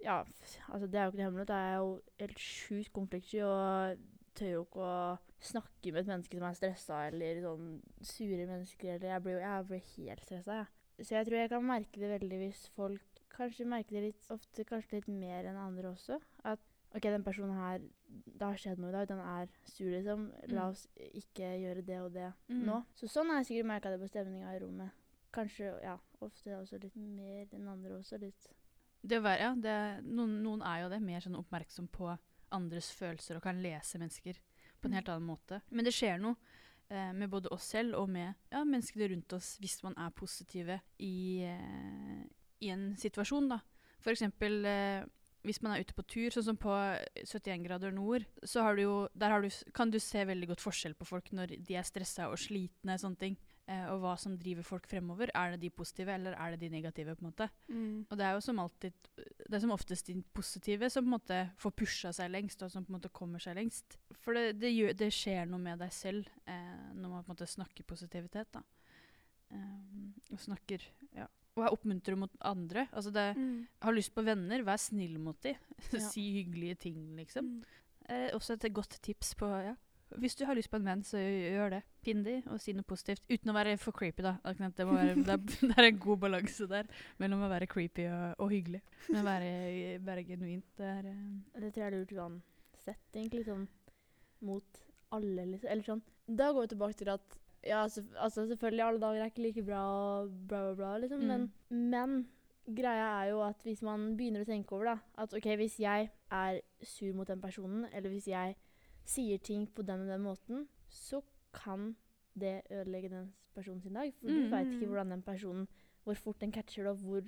Ja, 0.03 0.23
altså 0.69 0.87
det 0.87 1.01
er 1.01 1.05
jo 1.05 1.13
ikke 1.13 1.21
noe 1.21 1.29
hemmelighet. 1.29 1.53
Jeg 1.53 1.73
er 1.73 1.77
jo 1.77 1.91
helt 2.21 2.41
sjukt 2.43 2.93
konfliktsky 2.97 3.43
og 3.47 4.01
tør 4.37 4.53
jo 4.53 4.65
ikke 4.67 4.87
å 4.87 4.97
snakke 5.41 5.93
med 5.93 6.01
et 6.03 6.07
menneske 6.11 6.39
som 6.39 6.47
er 6.49 6.55
stressa 6.59 7.01
eller 7.11 7.41
sånn 7.45 7.83
sure 8.03 8.47
mennesker. 8.49 8.95
Eller 8.97 9.09
jeg 9.15 9.23
blir 9.27 9.41
jeg 9.41 9.67
blir 9.69 9.85
helt 9.97 10.25
stressa, 10.25 10.61
jeg. 10.63 10.67
Så 11.07 11.13
jeg 11.13 11.27
tror 11.27 11.37
jeg 11.39 11.51
kan 11.53 11.67
merke 11.69 12.01
det 12.01 12.21
veldig 12.21 12.39
hvis 12.41 12.63
folk 12.75 13.03
kanskje 13.37 13.67
merker 13.69 13.99
det 13.99 14.03
litt 14.15 14.31
ofte 14.33 14.65
kanskje 14.65 14.97
litt 15.01 15.09
mer 15.13 15.45
enn 15.45 15.57
andre 15.61 15.91
også. 15.93 16.17
At 16.45 16.59
OK, 16.97 17.03
den 17.03 17.25
personen 17.25 17.53
her 17.59 17.81
Det 18.09 18.41
har 18.47 18.57
skjedd 18.57 18.79
noe 18.79 18.89
i 18.89 18.93
dag. 18.95 19.09
Den 19.09 19.19
er 19.21 19.49
sur, 19.67 19.91
liksom. 19.91 20.31
La 20.49 20.63
Mm. 20.63 20.71
oss 20.71 20.87
ikke 20.97 21.49
gjøre 21.61 21.85
det 21.85 21.99
og 22.01 22.13
det 22.15 22.33
Mm. 22.49 22.65
nå. 22.65 22.85
Så 22.95 23.09
sånn 23.11 23.27
har 23.29 23.43
jeg 23.43 23.47
sikkert 23.47 23.67
merka 23.67 23.91
det 23.91 24.01
på 24.01 24.09
stemninga 24.09 24.55
i 24.55 24.61
rommet. 24.61 24.91
Kanskje 25.33 25.83
ja, 25.83 25.99
ofte 26.23 26.47
også 26.57 26.81
litt 26.81 26.95
mer 26.97 27.47
enn 27.53 27.69
andre 27.69 27.99
også. 27.99 28.19
Litt 28.21 28.47
Det 29.05 29.19
å 29.19 29.23
være, 29.23 29.39
ja, 29.41 29.55
det, 29.55 30.05
noen, 30.07 30.41
noen 30.43 30.63
er 30.63 30.83
jo 30.85 30.89
det, 30.89 31.03
mer 31.03 31.21
sånn 31.21 31.37
oppmerksom 31.37 31.89
på 31.91 32.19
andres 32.53 32.91
følelser 32.95 33.37
og 33.37 33.43
kan 33.43 33.61
lese 33.61 33.99
mennesker 33.99 34.39
på 34.81 34.87
en 34.89 34.93
Mm. 34.93 34.97
helt 35.01 35.09
annen 35.09 35.27
måte. 35.29 35.61
Men 35.71 35.85
det 35.85 35.95
skjer 35.95 36.19
noe 36.21 36.37
eh, 36.91 37.13
med 37.13 37.31
både 37.31 37.49
oss 37.51 37.65
selv 37.75 37.95
og 37.99 38.09
med 38.09 38.35
ja, 38.53 38.63
menneskene 38.65 39.09
rundt 39.11 39.33
oss 39.33 39.57
hvis 39.59 39.83
man 39.83 39.95
er 39.99 40.11
positive 40.11 40.81
i, 41.01 41.43
eh, 41.43 42.25
i 42.61 42.69
en 42.71 42.95
situasjon. 42.97 43.49
da. 43.49 43.61
For 44.01 44.13
eksempel 44.13 44.65
eh, 44.65 45.05
hvis 45.47 45.63
man 45.63 45.73
er 45.77 45.81
ute 45.85 45.95
på 45.95 46.03
tur, 46.07 46.31
sånn 46.31 46.45
som 46.45 46.57
på 46.57 46.71
71 47.25 47.63
grader 47.65 47.93
nord, 47.93 48.25
så 48.43 48.63
har 48.63 48.77
du 48.77 48.83
jo, 48.83 49.09
der 49.15 49.31
har 49.31 49.43
du, 49.43 49.49
kan 49.73 49.91
du 49.91 49.99
se 49.99 50.25
veldig 50.25 50.49
godt 50.49 50.61
forskjell 50.61 50.95
på 50.95 51.07
folk 51.07 51.31
når 51.33 51.57
de 51.65 51.75
er 51.75 51.83
stressa 51.87 52.29
og 52.31 52.39
slitne. 52.39 52.99
sånne 52.99 53.19
ting. 53.19 53.37
Eh, 53.67 53.87
og 53.91 53.99
hva 53.99 54.13
som 54.15 54.37
driver 54.39 54.63
folk 54.63 54.85
fremover. 54.87 55.33
Er 55.35 55.55
det 55.55 55.65
de 55.65 55.73
positive, 55.75 56.15
eller 56.15 56.37
er 56.39 56.55
det 56.55 56.61
de 56.61 56.69
negative? 56.71 57.17
på 57.17 57.25
en 57.25 57.31
måte? 57.33 57.49
Mm. 57.67 58.07
Og 58.09 58.19
det 58.19 58.27
er 58.27 58.37
jo 58.37 58.43
som 58.45 58.61
alltid 58.63 58.93
Det 59.17 59.55
er 59.57 59.63
som 59.65 59.73
oftest 59.75 60.07
de 60.07 60.23
positive 60.35 60.91
som 60.91 61.03
på 61.03 61.09
en 61.09 61.17
måte 61.17 61.39
får 61.59 61.75
pusha 61.75 62.13
seg 62.15 62.31
lengst, 62.31 62.63
og 62.63 62.71
som 62.71 62.85
på 62.85 62.93
en 62.93 62.99
måte 62.99 63.11
kommer 63.11 63.43
seg 63.43 63.57
lengst. 63.59 63.99
For 64.23 64.39
det, 64.39 64.61
det, 64.61 64.71
gjør, 64.71 64.93
det 64.95 65.11
skjer 65.15 65.51
noe 65.51 65.59
med 65.63 65.83
deg 65.83 65.91
selv 65.95 66.29
eh, 66.47 66.93
når 66.95 67.09
man 67.09 67.25
på 67.25 67.33
en 67.33 67.35
måte 67.35 67.51
snakker 67.51 67.89
positivitet, 67.89 68.53
da. 68.55 68.63
Um, 69.51 70.15
og 70.35 70.41
snakker 70.43 70.83
Ja. 71.15 71.27
Og 71.57 71.63
er 71.65 71.73
oppmuntrende 71.73 72.21
mot 72.21 72.33
andre. 72.45 72.89
Altså 72.93 73.11
det 73.11 73.37
Mm. 73.37 73.67
Har 73.81 73.93
lyst 73.93 74.15
på 74.15 74.23
venner, 74.23 74.63
vær 74.63 74.77
snill 74.77 75.19
mot 75.19 75.41
dem. 75.43 75.57
Si 76.13 76.43
hyggelige 76.43 76.75
ting, 76.75 77.17
liksom. 77.17 77.45
Mm. 77.45 77.65
Eh, 78.09 78.31
også 78.35 78.53
et 78.55 78.73
godt 78.75 78.99
tips 79.03 79.35
på 79.35 79.47
ja. 79.49 79.75
Hvis 80.17 80.37
du 80.39 80.45
har 80.47 80.55
lyst 80.55 80.71
på 80.71 80.79
en 80.79 80.87
venn, 80.87 81.03
så 81.05 81.19
gjør 81.19 81.73
det. 81.77 81.81
Finn 82.07 82.23
de, 82.23 82.37
og 82.53 82.61
si 82.63 82.73
noe 82.77 82.87
positivt. 82.87 83.25
Uten 83.31 83.51
å 83.51 83.55
være 83.57 83.77
for 83.83 83.97
creepy, 83.97 84.23
da. 84.23 84.37
Det, 84.47 84.87
være, 84.87 85.17
det, 85.19 85.35
er, 85.35 85.41
det 85.71 85.77
er 85.77 85.89
en 85.89 86.03
god 86.03 86.21
balanse 86.23 86.69
der 86.71 86.91
mellom 87.23 87.43
å 87.43 87.51
være 87.51 87.69
creepy 87.71 88.07
og, 88.11 88.37
og 88.45 88.53
hyggelig. 88.55 88.83
Men 89.11 89.27
være, 89.27 89.51
være 90.07 90.27
genuint, 90.29 90.69
det 90.79 90.93
er 90.93 91.11
uh. 91.11 91.25
Det 91.57 91.73
tror 91.73 91.83
jeg 91.83 91.89
er 91.91 91.97
lurt 91.99 92.15
uansett, 92.15 93.03
egentlig. 93.17 93.43
Sånn 93.49 93.67
mot 94.47 94.81
alle, 95.17 95.49
liksom. 95.55 95.71
Eller 95.73 95.87
sånn 95.87 96.05
Da 96.27 96.53
går 96.53 96.67
vi 96.67 96.73
tilbake 96.75 96.99
til 97.01 97.11
at 97.15 97.37
ja, 97.67 97.83
selvf- 97.91 98.17
altså 98.23 98.47
selvfølgelig, 98.47 98.83
alle 98.85 99.03
dager 99.03 99.23
er 99.25 99.31
ikke 99.33 99.43
like 99.43 99.67
bra 99.67 99.83
og 99.91 100.31
bla, 100.47 100.61
bla, 100.69 100.75
bla, 100.79 100.93
liksom. 101.03 101.25
Men, 101.27 101.49
men 101.71 102.17
greia 102.67 103.09
er 103.23 103.33
jo 103.33 103.41
at 103.47 103.63
hvis 103.67 103.83
man 103.87 104.13
begynner 104.19 104.45
å 104.45 104.49
tenke 104.49 104.75
over 104.77 104.93
da, 104.93 104.97
at 105.23 105.35
OK, 105.35 105.49
hvis 105.59 105.81
jeg 105.83 106.11
er 106.31 106.61
sur 106.83 107.13
mot 107.15 107.29
den 107.29 107.43
personen, 107.43 107.87
eller 107.93 108.13
hvis 108.13 108.29
jeg 108.31 108.55
sier 109.07 109.39
ting 109.39 109.67
på 109.75 109.85
den 109.87 110.03
og 110.05 110.09
den 110.11 110.23
måten, 110.25 110.69
så 110.91 111.23
kan 111.55 111.95
det 112.39 112.63
ødelegge 112.71 113.09
den 113.13 113.33
personen 113.55 113.81
sin 113.83 113.95
dag. 113.97 114.13
For 114.21 114.29
du 114.29 114.41
Mm. 114.45 114.51
veit 114.53 114.73
ikke 114.75 114.87
hvordan 114.91 115.11
den 115.17 115.23
personen 115.23 115.69
Hvor 116.07 116.15
fort 116.15 116.41
den 116.41 116.53
catcher 116.53 116.85
det, 116.85 116.91
og 116.93 116.97
hvor, 117.03 117.21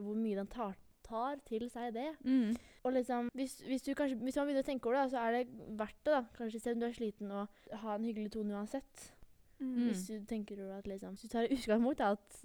hvor 0.00 0.14
mye 0.14 0.36
den 0.36 0.46
tar, 0.46 0.76
tar 1.02 1.40
til 1.48 1.64
seg 1.70 1.94
det. 1.94 2.12
mm. 2.24 2.54
Og 2.84 2.92
liksom, 2.92 3.28
hvis, 3.34 3.60
hvis, 3.66 3.82
du 3.82 3.94
kanskje, 3.94 4.16
hvis 4.22 4.36
man 4.36 4.46
begynner 4.46 4.62
å 4.62 4.66
tenke 4.68 4.86
over 4.86 5.02
det, 5.02 5.10
så 5.10 5.18
er 5.18 5.32
det 5.32 5.48
verdt 5.78 6.04
det. 6.04 6.12
da. 6.12 6.20
Kanskje 6.38 6.60
selv 6.60 6.76
om 6.76 6.80
du 6.80 6.86
er 6.86 6.92
sliten, 6.92 7.32
å 7.32 7.48
ha 7.72 7.94
en 7.96 8.04
hyggelig 8.04 8.30
tone 8.30 8.54
uansett. 8.54 9.10
Mm. 9.58 9.88
Hvis 9.88 10.06
du 10.06 10.24
tenker 10.30 10.62
over 10.62 10.78
at 10.78 10.86
liksom, 10.86 11.16
hvis 11.16 11.22
du 11.26 11.28
tar 11.28 11.48
utgangspunkt 11.50 12.00
i 12.00 12.02
at 12.02 12.44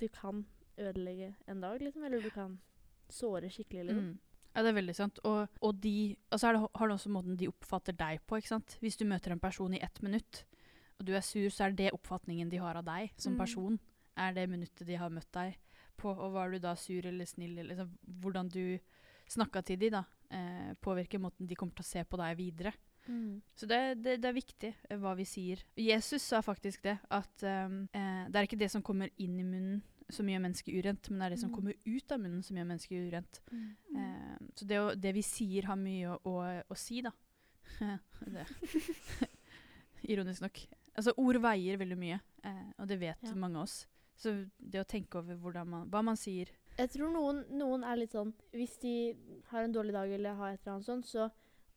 du 0.00 0.08
kan 0.08 0.46
ødelegge 0.78 1.34
en 1.46 1.60
dag, 1.60 1.80
liksom, 1.80 2.04
eller 2.04 2.20
du 2.20 2.30
kan 2.30 2.58
såre 3.08 3.48
skikkelig. 3.50 3.84
Liksom. 3.86 4.04
Mm. 4.04 4.18
Ja, 4.54 4.62
det 4.64 4.72
er 4.72 4.78
veldig 4.80 4.94
sant. 4.98 5.20
Og, 5.24 5.48
og 5.62 5.80
de 5.82 6.16
altså 6.32 6.52
det, 6.52 6.62
har 6.74 6.90
det 6.90 6.96
også 6.96 7.12
måten 7.14 7.36
de 7.38 7.48
oppfatter 7.50 7.94
deg 7.96 8.20
på. 8.26 8.40
ikke 8.40 8.54
sant? 8.54 8.76
Hvis 8.82 8.98
du 8.98 9.04
møter 9.06 9.32
en 9.34 9.42
person 9.42 9.74
i 9.74 9.82
ett 9.82 10.02
minutt, 10.02 10.44
og 10.98 11.06
du 11.06 11.14
er 11.16 11.24
sur, 11.24 11.48
så 11.54 11.68
er 11.68 11.76
det 11.78 11.92
oppfatningen 11.96 12.50
de 12.50 12.58
har 12.60 12.76
av 12.76 12.84
deg 12.84 13.12
som 13.16 13.32
Mm. 13.34 13.38
person. 13.38 13.78
Er 14.16 14.34
det 14.34 14.48
minuttet 14.50 14.86
de 14.86 14.98
har 15.00 15.08
møtt 15.10 15.30
deg 15.32 15.56
på. 15.96 16.10
Og 16.10 16.32
var 16.34 16.50
du 16.50 16.58
da 16.58 16.74
sur 16.76 17.06
eller 17.06 17.24
snill, 17.24 17.58
eller 17.58 17.74
liksom, 17.74 17.94
hvordan 18.20 18.48
du 18.48 18.78
snakka 19.30 19.62
til 19.64 19.78
de 19.78 19.90
da, 19.90 20.04
eh, 20.30 20.74
påvirker 20.82 21.22
måten 21.22 21.46
de 21.46 21.54
kommer 21.54 21.72
til 21.74 21.84
å 21.86 21.92
se 21.92 22.04
på 22.04 22.18
deg 22.18 22.36
videre. 22.36 22.72
Mm. 23.06 23.40
Så 23.56 23.66
det, 23.66 24.02
det, 24.02 24.18
det 24.20 24.28
er 24.28 24.36
viktig 24.36 24.74
eh, 24.90 24.98
hva 24.98 25.14
vi 25.16 25.24
sier. 25.24 25.62
Jesus 25.76 26.22
sa 26.22 26.42
faktisk 26.42 26.82
det, 26.82 26.98
at 27.10 27.42
um, 27.42 27.88
eh, 27.94 28.26
det 28.28 28.36
er 28.36 28.48
ikke 28.48 28.58
det 28.60 28.70
som 28.70 28.82
kommer 28.82 29.08
inn 29.16 29.38
i 29.38 29.46
munnen 29.46 29.82
som 30.12 30.26
gjør 30.26 30.40
mennesket 30.44 30.74
urent, 30.84 31.10
men 31.10 31.18
det 31.20 31.26
er 31.26 31.30
det 31.30 31.40
som 31.40 31.50
Mm. 31.50 31.54
kommer 31.56 31.74
ut 31.86 32.12
av 32.12 32.20
munnen 32.20 32.42
som 32.44 32.56
gjør 32.56 32.66
mennesket 32.66 33.12
urent. 33.12 33.40
Mm. 33.52 33.76
Eh, 33.96 34.38
så 34.56 34.66
det, 34.66 34.78
å, 34.80 34.94
det 34.94 35.12
vi 35.14 35.22
sier, 35.22 35.62
har 35.66 35.76
mye 35.76 36.08
å, 36.14 36.20
å, 36.24 36.62
å 36.70 36.76
si, 36.76 37.00
da. 37.02 37.10
Ironisk 40.10 40.42
nok. 40.44 40.60
Altså, 40.96 41.12
ord 41.20 41.38
veier 41.44 41.78
veldig 41.80 41.98
mye, 41.98 42.20
eh, 42.44 42.72
og 42.78 42.88
det 42.88 42.98
vet 43.00 43.22
Ja. 43.22 43.34
mange 43.34 43.56
av 43.56 43.62
oss. 43.68 43.86
Så 44.16 44.32
det 44.58 44.80
å 44.80 44.84
tenke 44.84 45.16
over 45.18 45.64
man, 45.64 45.88
hva 45.88 46.02
man 46.04 46.16
sier 46.16 46.48
Jeg 46.76 46.90
tror 46.90 47.10
noen, 47.10 47.44
noen 47.56 47.82
er 47.84 47.96
litt 47.96 48.12
sånn 48.12 48.34
Hvis 48.52 48.78
de 48.82 49.16
har 49.48 49.62
en 49.64 49.72
dårlig 49.72 49.92
dag 49.94 50.10
eller 50.12 50.34
har 50.34 50.50
et 50.52 50.60
eller 50.60 50.74
annet 50.74 50.84
sånt, 50.84 51.06
så 51.06 51.30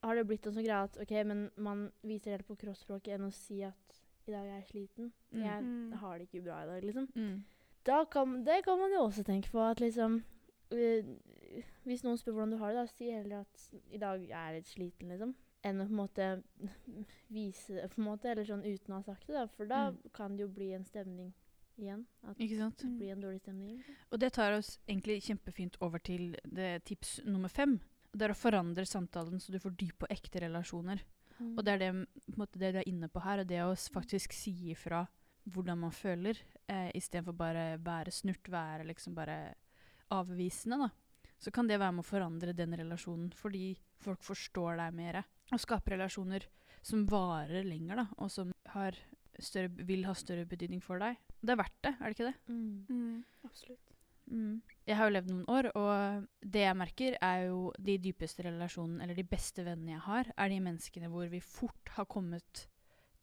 har 0.03 0.15
det 0.15 0.25
blitt 0.27 0.45
en 0.47 0.53
sånn 0.53 0.65
greie 0.65 0.83
at 0.83 0.97
OK, 0.99 1.11
men 1.25 1.49
man 1.55 1.85
viser 2.03 2.31
heller 2.31 2.43
på 2.43 2.57
kroppsspråket 2.59 3.15
enn 3.15 3.29
å 3.29 3.31
si 3.31 3.61
at 3.63 4.01
i 4.27 4.31
dag 4.31 4.43
er 4.45 4.59
jeg 4.61 4.67
sliten. 4.73 5.11
Mm. 5.31 5.43
Jeg 5.45 5.63
Mm. 5.63 5.93
har 5.99 6.17
det 6.19 6.27
ikke 6.29 6.43
bra 6.43 6.63
i 6.63 6.65
dag, 6.67 6.83
liksom. 6.83 7.07
Mm. 7.15 7.43
Da 7.85 8.05
kan, 8.05 8.43
det 8.45 8.61
kan 8.65 8.79
man 8.79 8.91
jo 8.95 9.01
også 9.09 9.23
tenke 9.27 9.49
på 9.51 9.59
at 9.59 9.79
liksom 9.83 10.21
øh, 10.71 11.03
Hvis 11.83 12.03
noen 12.05 12.17
spør 12.17 12.31
hvordan 12.37 12.51
du 12.55 12.57
har 12.61 12.71
det, 12.71 12.77
da 12.77 12.85
si 12.87 13.09
heller 13.11 13.41
at 13.43 13.65
i 13.91 13.97
dag 14.01 14.21
er 14.29 14.51
jeg 14.51 14.55
litt 14.61 14.67
sliten, 14.71 15.09
liksom. 15.11 15.33
Enn 15.63 15.79
å 15.79 15.85
på 15.87 15.93
en 15.93 15.99
måte 15.99 16.27
vise 17.33 17.75
det, 17.77 17.89
på 17.93 18.01
en 18.01 18.07
måte, 18.07 18.31
eller 18.31 18.47
sånn 18.47 18.63
uten 18.65 18.93
å 18.95 18.99
ha 19.01 19.05
sagt 19.05 19.27
det. 19.27 19.35
da. 19.37 19.45
For 19.47 19.65
da 19.69 19.91
Mm. 19.91 19.97
kan 20.13 20.35
det 20.37 20.43
jo 20.45 20.47
bli 20.51 20.71
en 20.73 20.85
stemning 20.85 21.33
igjen. 21.77 22.05
At 22.23 22.37
Ikke 22.39 22.57
sant? 22.57 22.77
det 22.83 22.89
blir 22.97 23.11
en 23.11 23.21
dårlig 23.21 23.39
stemning. 23.41 23.77
Liksom. 23.77 23.95
Og 24.11 24.19
det 24.19 24.31
tar 24.33 24.53
oss 24.57 24.79
egentlig 24.87 25.21
kjempefint 25.23 25.77
over 25.81 25.99
til 25.99 26.35
det 26.45 26.83
tips 26.85 27.19
nummer 27.25 27.49
fem. 27.49 27.79
Det 28.13 28.21
er 28.27 28.33
å 28.33 28.37
forandre 28.37 28.85
samtalen 28.85 29.39
så 29.41 29.51
du 29.51 29.59
får 29.59 29.75
dype 29.77 30.05
og 30.05 30.11
ekte 30.13 30.39
relasjoner. 30.43 31.01
Mm. 31.39 31.57
Og 31.57 31.63
det 31.65 31.73
er 31.73 31.77
det, 31.79 32.07
måte, 32.37 32.59
det 32.59 32.73
du 32.73 32.79
er 32.79 32.87
inne 32.89 33.07
på 33.09 33.19
her, 33.23 33.39
og 33.41 33.47
det 33.47 33.61
å 33.63 33.73
faktisk 33.73 34.33
si 34.33 34.53
ifra 34.71 35.07
hvordan 35.49 35.77
man 35.79 35.91
føler, 35.91 36.37
eh, 36.71 36.89
istedenfor 36.97 37.35
bare 37.37 37.65
være 37.83 38.13
snurt, 38.13 38.49
være 38.51 38.87
liksom 38.89 39.15
bare 39.17 39.55
avvisende, 40.13 40.85
da. 40.85 40.89
Så 41.43 41.51
kan 41.51 41.67
det 41.67 41.79
være 41.81 41.97
med 41.97 42.05
å 42.05 42.07
forandre 42.07 42.55
den 42.55 42.75
relasjonen, 42.79 43.31
fordi 43.35 43.73
folk 44.03 44.23
forstår 44.23 44.77
deg 44.79 44.95
mer. 44.95 45.23
Og 45.51 45.59
skape 45.59 45.91
relasjoner 45.95 46.45
som 46.83 47.03
varer 47.09 47.65
lenger, 47.67 48.03
da, 48.03 48.05
og 48.17 48.31
som 48.31 48.53
har 48.73 48.95
større, 49.39 49.71
vil 49.87 50.05
ha 50.07 50.13
større 50.15 50.47
betydning 50.47 50.83
for 50.83 51.01
deg. 51.03 51.19
Det 51.41 51.55
er 51.55 51.59
verdt 51.59 51.81
det, 51.83 51.93
er 51.97 52.05
det 52.05 52.15
ikke 52.15 52.29
det? 52.29 52.37
Mm. 52.47 52.85
Mm, 52.87 53.49
absolutt. 53.49 53.93
Mm. 54.31 54.61
Jeg 54.87 54.97
har 54.97 55.09
jo 55.09 55.13
levd 55.17 55.31
noen 55.31 55.49
år, 55.51 55.69
og 55.79 56.47
det 56.55 56.63
jeg 56.63 56.79
merker, 56.79 57.17
er 57.19 57.47
jo 57.49 57.73
de 57.79 57.97
dypeste 58.03 58.45
relasjonene, 58.47 59.03
eller 59.03 59.19
de 59.19 59.27
beste 59.27 59.65
vennene 59.65 59.97
jeg 59.97 60.05
har, 60.07 60.31
er 60.37 60.53
de 60.53 60.61
menneskene 60.63 61.11
hvor 61.11 61.27
vi 61.31 61.43
fort 61.43 61.93
har 61.97 62.07
kommet 62.11 62.67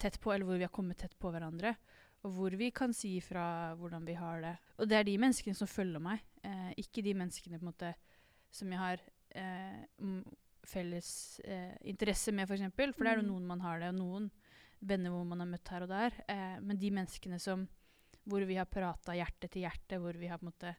tett 0.01 0.21
på, 0.21 0.33
eller 0.33 0.49
hvor 0.49 0.61
vi 0.61 0.67
har 0.67 0.75
kommet 0.75 1.01
tett 1.01 1.17
på 1.21 1.33
hverandre. 1.33 1.75
Og 2.25 2.35
hvor 2.37 2.57
vi 2.61 2.71
kan 2.71 2.93
si 2.93 3.15
ifra 3.17 3.75
hvordan 3.81 4.05
vi 4.05 4.15
har 4.19 4.41
det. 4.45 4.55
Og 4.79 4.89
det 4.91 4.99
er 4.99 5.05
de 5.09 5.17
menneskene 5.19 5.57
som 5.57 5.67
følger 5.71 6.03
meg, 6.05 6.21
eh, 6.45 6.75
ikke 6.77 7.03
de 7.07 7.15
menneskene 7.17 7.59
på 7.59 7.65
en 7.65 7.71
måte 7.73 7.95
som 8.53 8.69
jeg 8.75 8.79
har 8.83 9.01
eh, 9.39 10.21
felles 10.69 11.41
eh, 11.45 11.77
interesse 11.89 12.33
med, 12.33 12.45
f.eks. 12.45 12.49
For, 12.51 12.59
eksempel. 12.61 12.93
for 12.95 13.05
det 13.05 13.13
er 13.15 13.21
jo 13.23 13.27
Mm. 13.27 13.33
noen 13.33 13.47
man 13.47 13.61
har 13.65 13.79
det, 13.81 13.89
og 13.89 13.99
noen 14.01 14.31
venner 14.83 15.11
hvor 15.11 15.25
man 15.25 15.41
har 15.41 15.47
møtt 15.49 15.69
her 15.69 15.83
og 15.83 15.89
der. 15.89 16.13
Eh, 16.29 16.61
men 16.61 16.79
de 16.79 16.91
menneskene 16.91 17.39
som 17.41 17.67
hvor 18.29 18.45
vi 18.47 18.57
har 18.61 18.67
prata 18.69 19.15
hjerte 19.17 19.49
til 19.49 19.63
hjerte, 19.65 19.99
hvor 19.99 20.13
vi 20.13 20.29
har 20.29 20.39
på 20.39 20.45
en 20.47 20.53
måte 20.53 20.75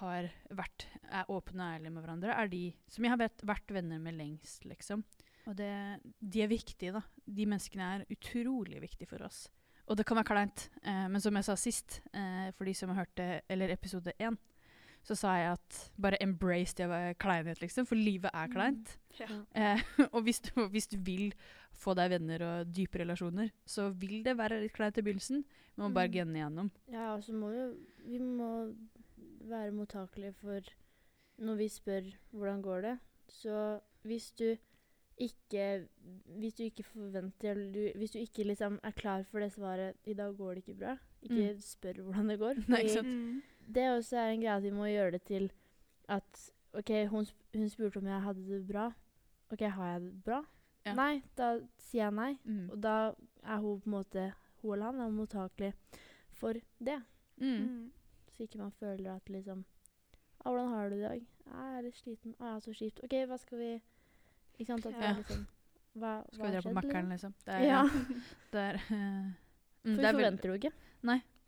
har 0.00 0.30
vært, 0.54 0.86
er 1.10 1.26
åpne 1.28 1.60
og 1.66 1.74
ærlige 1.74 1.92
med 1.92 2.02
hverandre, 2.04 2.32
er 2.32 2.48
de 2.48 2.72
som 2.88 3.04
jeg 3.04 3.10
har 3.10 3.18
vært, 3.18 3.42
vært 3.44 3.74
venner 3.74 3.98
med 3.98 4.14
lengst, 4.16 4.64
liksom. 4.64 5.02
Og 5.50 5.56
det, 5.56 6.00
de 6.20 6.42
er 6.44 6.48
viktige, 6.48 6.92
da. 6.94 7.02
De 7.26 7.44
menneskene 7.44 7.82
er 7.98 8.06
utrolig 8.14 8.80
viktige 8.80 9.08
for 9.10 9.22
oss. 9.26 9.48
Og 9.90 9.96
det 9.98 10.04
kan 10.06 10.16
være 10.20 10.28
kleint, 10.30 10.68
eh, 10.86 11.06
men 11.10 11.20
som 11.20 11.34
jeg 11.34 11.44
sa 11.48 11.56
sist, 11.58 12.00
eh, 12.14 12.50
for 12.54 12.64
de 12.68 12.74
som 12.78 12.92
har 12.92 13.02
hørt 13.02 13.14
det, 13.18 13.42
eller 13.50 13.72
episode 13.74 14.12
én, 14.22 14.36
så 15.02 15.16
sa 15.16 15.32
jeg 15.40 15.52
at 15.56 15.78
bare 15.98 16.18
embrace 16.22 16.76
det 16.76 16.84
å 16.86 16.90
være 16.92 17.14
kleinhet, 17.18 17.58
liksom, 17.62 17.86
for 17.88 17.96
livet 17.98 18.30
er 18.36 18.50
kleint. 18.52 18.92
Ja. 19.18 19.26
Eh, 19.56 19.82
og 20.14 20.22
hvis 20.26 20.38
du, 20.46 20.50
hvis 20.70 20.86
du 20.92 20.96
vil 21.02 21.32
få 21.80 21.94
deg 21.96 22.10
venner 22.12 22.42
og 22.44 22.70
dype 22.76 23.00
relasjoner, 23.02 23.50
så 23.66 23.88
vil 23.96 24.20
det 24.26 24.36
være 24.38 24.60
litt 24.62 24.74
kleint 24.76 24.98
i 25.00 25.02
begynnelsen. 25.02 25.42
Man 25.76 25.90
må 25.90 25.94
bare 25.96 26.10
Mm. 26.10 26.14
gunne 26.18 26.38
igjennom. 26.38 26.70
Ja, 26.92 27.14
og 27.16 27.24
så 27.24 27.32
må 27.34 27.50
jo 27.54 27.66
vi 28.06 28.18
må 28.20 28.50
være 29.48 29.72
mottakelige 29.72 30.34
for 30.38 30.60
når 31.40 31.56
vi 31.56 31.68
spør 31.72 32.10
hvordan 32.36 32.62
går 32.62 32.82
det. 32.82 32.98
Så 33.32 33.80
hvis 34.04 34.30
du 34.36 34.56
ikke 35.20 35.64
Hvis 36.40 36.54
du 36.56 36.62
ikke 36.64 36.82
forventer 36.82 37.50
eller 37.50 37.72
du, 37.72 37.98
Hvis 37.98 38.10
du 38.14 38.18
ikke 38.18 38.44
liksom 38.48 38.78
er 38.82 38.90
klar 38.96 39.22
for 39.28 39.40
det 39.40 39.52
svaret 39.52 39.96
'I 40.04 40.14
dag 40.14 40.36
går 40.36 40.54
det 40.54 40.62
ikke 40.66 40.78
bra', 40.80 40.96
ikke 41.22 41.52
Mm. 41.52 41.60
spør 41.60 41.92
hvordan 42.02 42.28
det 42.30 42.38
går. 42.38 42.54
Nei, 42.68 42.80
ikke 42.80 42.94
sant? 42.94 43.06
Mm. 43.08 43.42
det 43.74 43.88
også 43.90 44.16
er 44.16 44.30
en 44.30 44.40
greie 44.40 44.56
at 44.56 44.62
vi 44.62 44.70
må 44.70 44.84
gjøre 44.88 45.10
det 45.10 45.22
til 45.22 45.50
at 46.08 46.52
OK, 46.74 46.90
hun, 47.10 47.24
sp 47.26 47.36
hun 47.54 47.68
spurte 47.68 47.96
om 47.98 48.06
jeg 48.06 48.22
hadde 48.22 48.46
det 48.48 48.66
bra. 48.66 48.92
OK, 49.52 49.60
har 49.60 49.92
jeg 49.92 50.00
det 50.00 50.24
bra? 50.24 50.44
Ja. 50.86 50.94
Nei, 50.94 51.22
da 51.36 51.58
sier 51.78 52.04
jeg 52.04 52.12
nei. 52.14 52.38
Mm. 52.44 52.70
Og 52.70 52.82
da 52.82 53.12
er 53.42 53.58
hun 53.60 53.80
på 53.80 53.86
en 53.86 53.92
måte 53.92 54.32
Hun 54.62 54.72
eller 54.72 54.86
han 54.92 55.00
er 55.00 55.10
mottakelig 55.10 55.72
for 56.32 56.52
det. 56.84 57.02
Mm. 57.36 57.46
Mm. 57.68 57.92
Så 58.32 58.42
ikke 58.42 58.58
man 58.58 58.70
føler 58.72 59.14
at 59.16 59.28
liksom 59.28 59.64
ah, 60.44 60.52
'Hvordan 60.52 60.68
har 60.68 60.88
du 60.88 60.94
det 60.96 60.98
i 61.00 61.08
dag?' 61.08 61.26
«Ah, 61.46 61.64
'Jeg 61.70 61.78
er 61.78 61.82
litt 61.82 61.96
sliten.' 61.96 62.34
'Å, 62.40 62.44
jeg 62.44 62.54
er 62.56 62.60
så 62.60 62.72
kjipt.' 62.72 63.00
'OK, 63.04 63.26
hva 63.26 63.36
skal 63.38 63.58
vi 63.58 63.80
Ikke 64.60 64.66
sant? 64.74 64.86
At 64.86 64.92
det 64.92 65.00
Ja. 65.02 65.10
er 65.14 65.22
liksom 65.22 65.46
Hva, 65.98 66.10
Skal 66.32 66.44
vi 66.46 66.50
dra 66.52 66.60
på 66.62 66.74
Mækkern, 66.76 67.08
liksom? 67.10 67.32
liksom? 67.32 67.34
Det 67.44 67.54
er, 67.54 67.62
Ja. 67.66 67.82
det 68.52 68.60
er, 68.60 68.74
eh, 68.74 69.32
For 69.82 69.88
mm, 69.88 69.96
vi 69.96 69.96
det 69.96 70.04
er, 70.04 70.12
forventer 70.14 70.48
jo 70.52 70.58
ikke. 70.60 70.72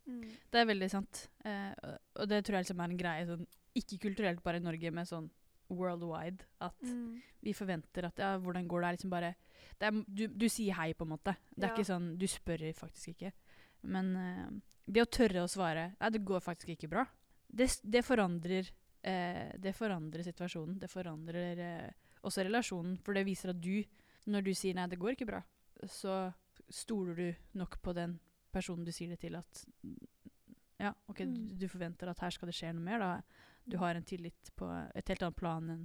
Mm. 0.04 0.22
det 0.50 0.58
er 0.58 0.64
veldig 0.66 0.90
sant. 0.90 1.28
Uh, 1.46 1.74
og- 2.16 2.26
det 2.28 2.44
tror 2.44 2.56
jeg 2.58 2.64
liksom 2.64 2.80
er 2.80 2.90
en 2.90 2.96
greie 2.98 3.26
sånn 3.28 3.46
ikke 3.76 3.98
kulturelt 4.02 4.42
bare 4.42 4.56
i 4.56 4.64
Norge, 4.64 4.90
men 4.92 5.04
sånn 5.06 5.30
worldwide. 5.70 6.42
At 6.60 6.74
Mm. 6.82 7.22
vi 7.40 7.52
forventer 7.52 8.04
at 8.04 8.16
ja, 8.18 8.36
hvordan 8.38 8.66
går 8.66 8.80
det? 8.80 8.88
er 8.88 8.96
liksom 8.96 9.10
bare 9.10 9.34
det 9.78 9.86
er, 9.88 10.04
du, 10.12 10.26
du 10.28 10.46
sier 10.48 10.74
hei, 10.74 10.92
på 10.92 11.02
en 11.02 11.08
måte. 11.16 11.36
Det 11.56 11.64
er 11.64 11.68
Ja. 11.68 11.74
ikke 11.76 11.86
sånn 11.86 12.18
Du 12.18 12.26
spør 12.26 12.74
faktisk 12.74 13.14
ikke. 13.14 13.32
Men 13.84 14.16
uh, 14.16 14.50
det 14.90 15.02
å 15.02 15.06
tørre 15.10 15.44
å 15.44 15.48
svare 15.48 15.94
Nei, 16.00 16.10
det 16.10 16.24
går 16.24 16.40
faktisk 16.40 16.68
ikke 16.76 16.88
bra. 16.90 17.06
Det, 17.48 17.68
det 17.84 18.04
forandrer 18.04 18.68
uh, 19.06 19.52
Det 19.58 19.74
forandrer 19.74 20.22
situasjonen. 20.24 20.78
Det 20.80 20.90
forandrer 20.90 21.58
eh, 21.58 21.90
også 22.22 22.44
relasjonen. 22.46 22.96
For 23.04 23.14
det 23.16 23.24
viser 23.26 23.50
at 23.54 23.60
du, 23.62 23.82
når 24.30 24.44
du 24.46 24.52
sier 24.54 24.74
nei, 24.78 24.86
det 24.88 24.98
går 25.02 25.16
ikke 25.16 25.26
bra, 25.28 25.42
så 25.88 26.32
stoler 26.72 27.14
du 27.18 27.58
nok 27.58 27.80
på 27.82 27.94
den 27.96 28.18
personen 28.52 28.84
du 28.86 28.92
sier 28.92 29.08
det 29.14 29.20
til, 29.24 29.34
at 29.40 29.64
ja, 30.82 30.92
OK, 31.08 31.18
du, 31.24 31.24
Mm. 31.40 31.58
du 31.58 31.66
forventer 31.68 32.08
at 32.10 32.20
her 32.20 32.30
skal 32.34 32.48
det 32.50 32.54
skje 32.56 32.72
noe 32.74 32.82
mer. 32.84 32.98
da 32.98 33.22
Du 33.68 33.76
har 33.78 33.94
en 33.94 34.02
tillit 34.04 34.50
på 34.56 34.66
et 34.94 35.08
helt 35.08 35.22
annet 35.22 35.36
plan 35.38 35.68
enn 35.70 35.84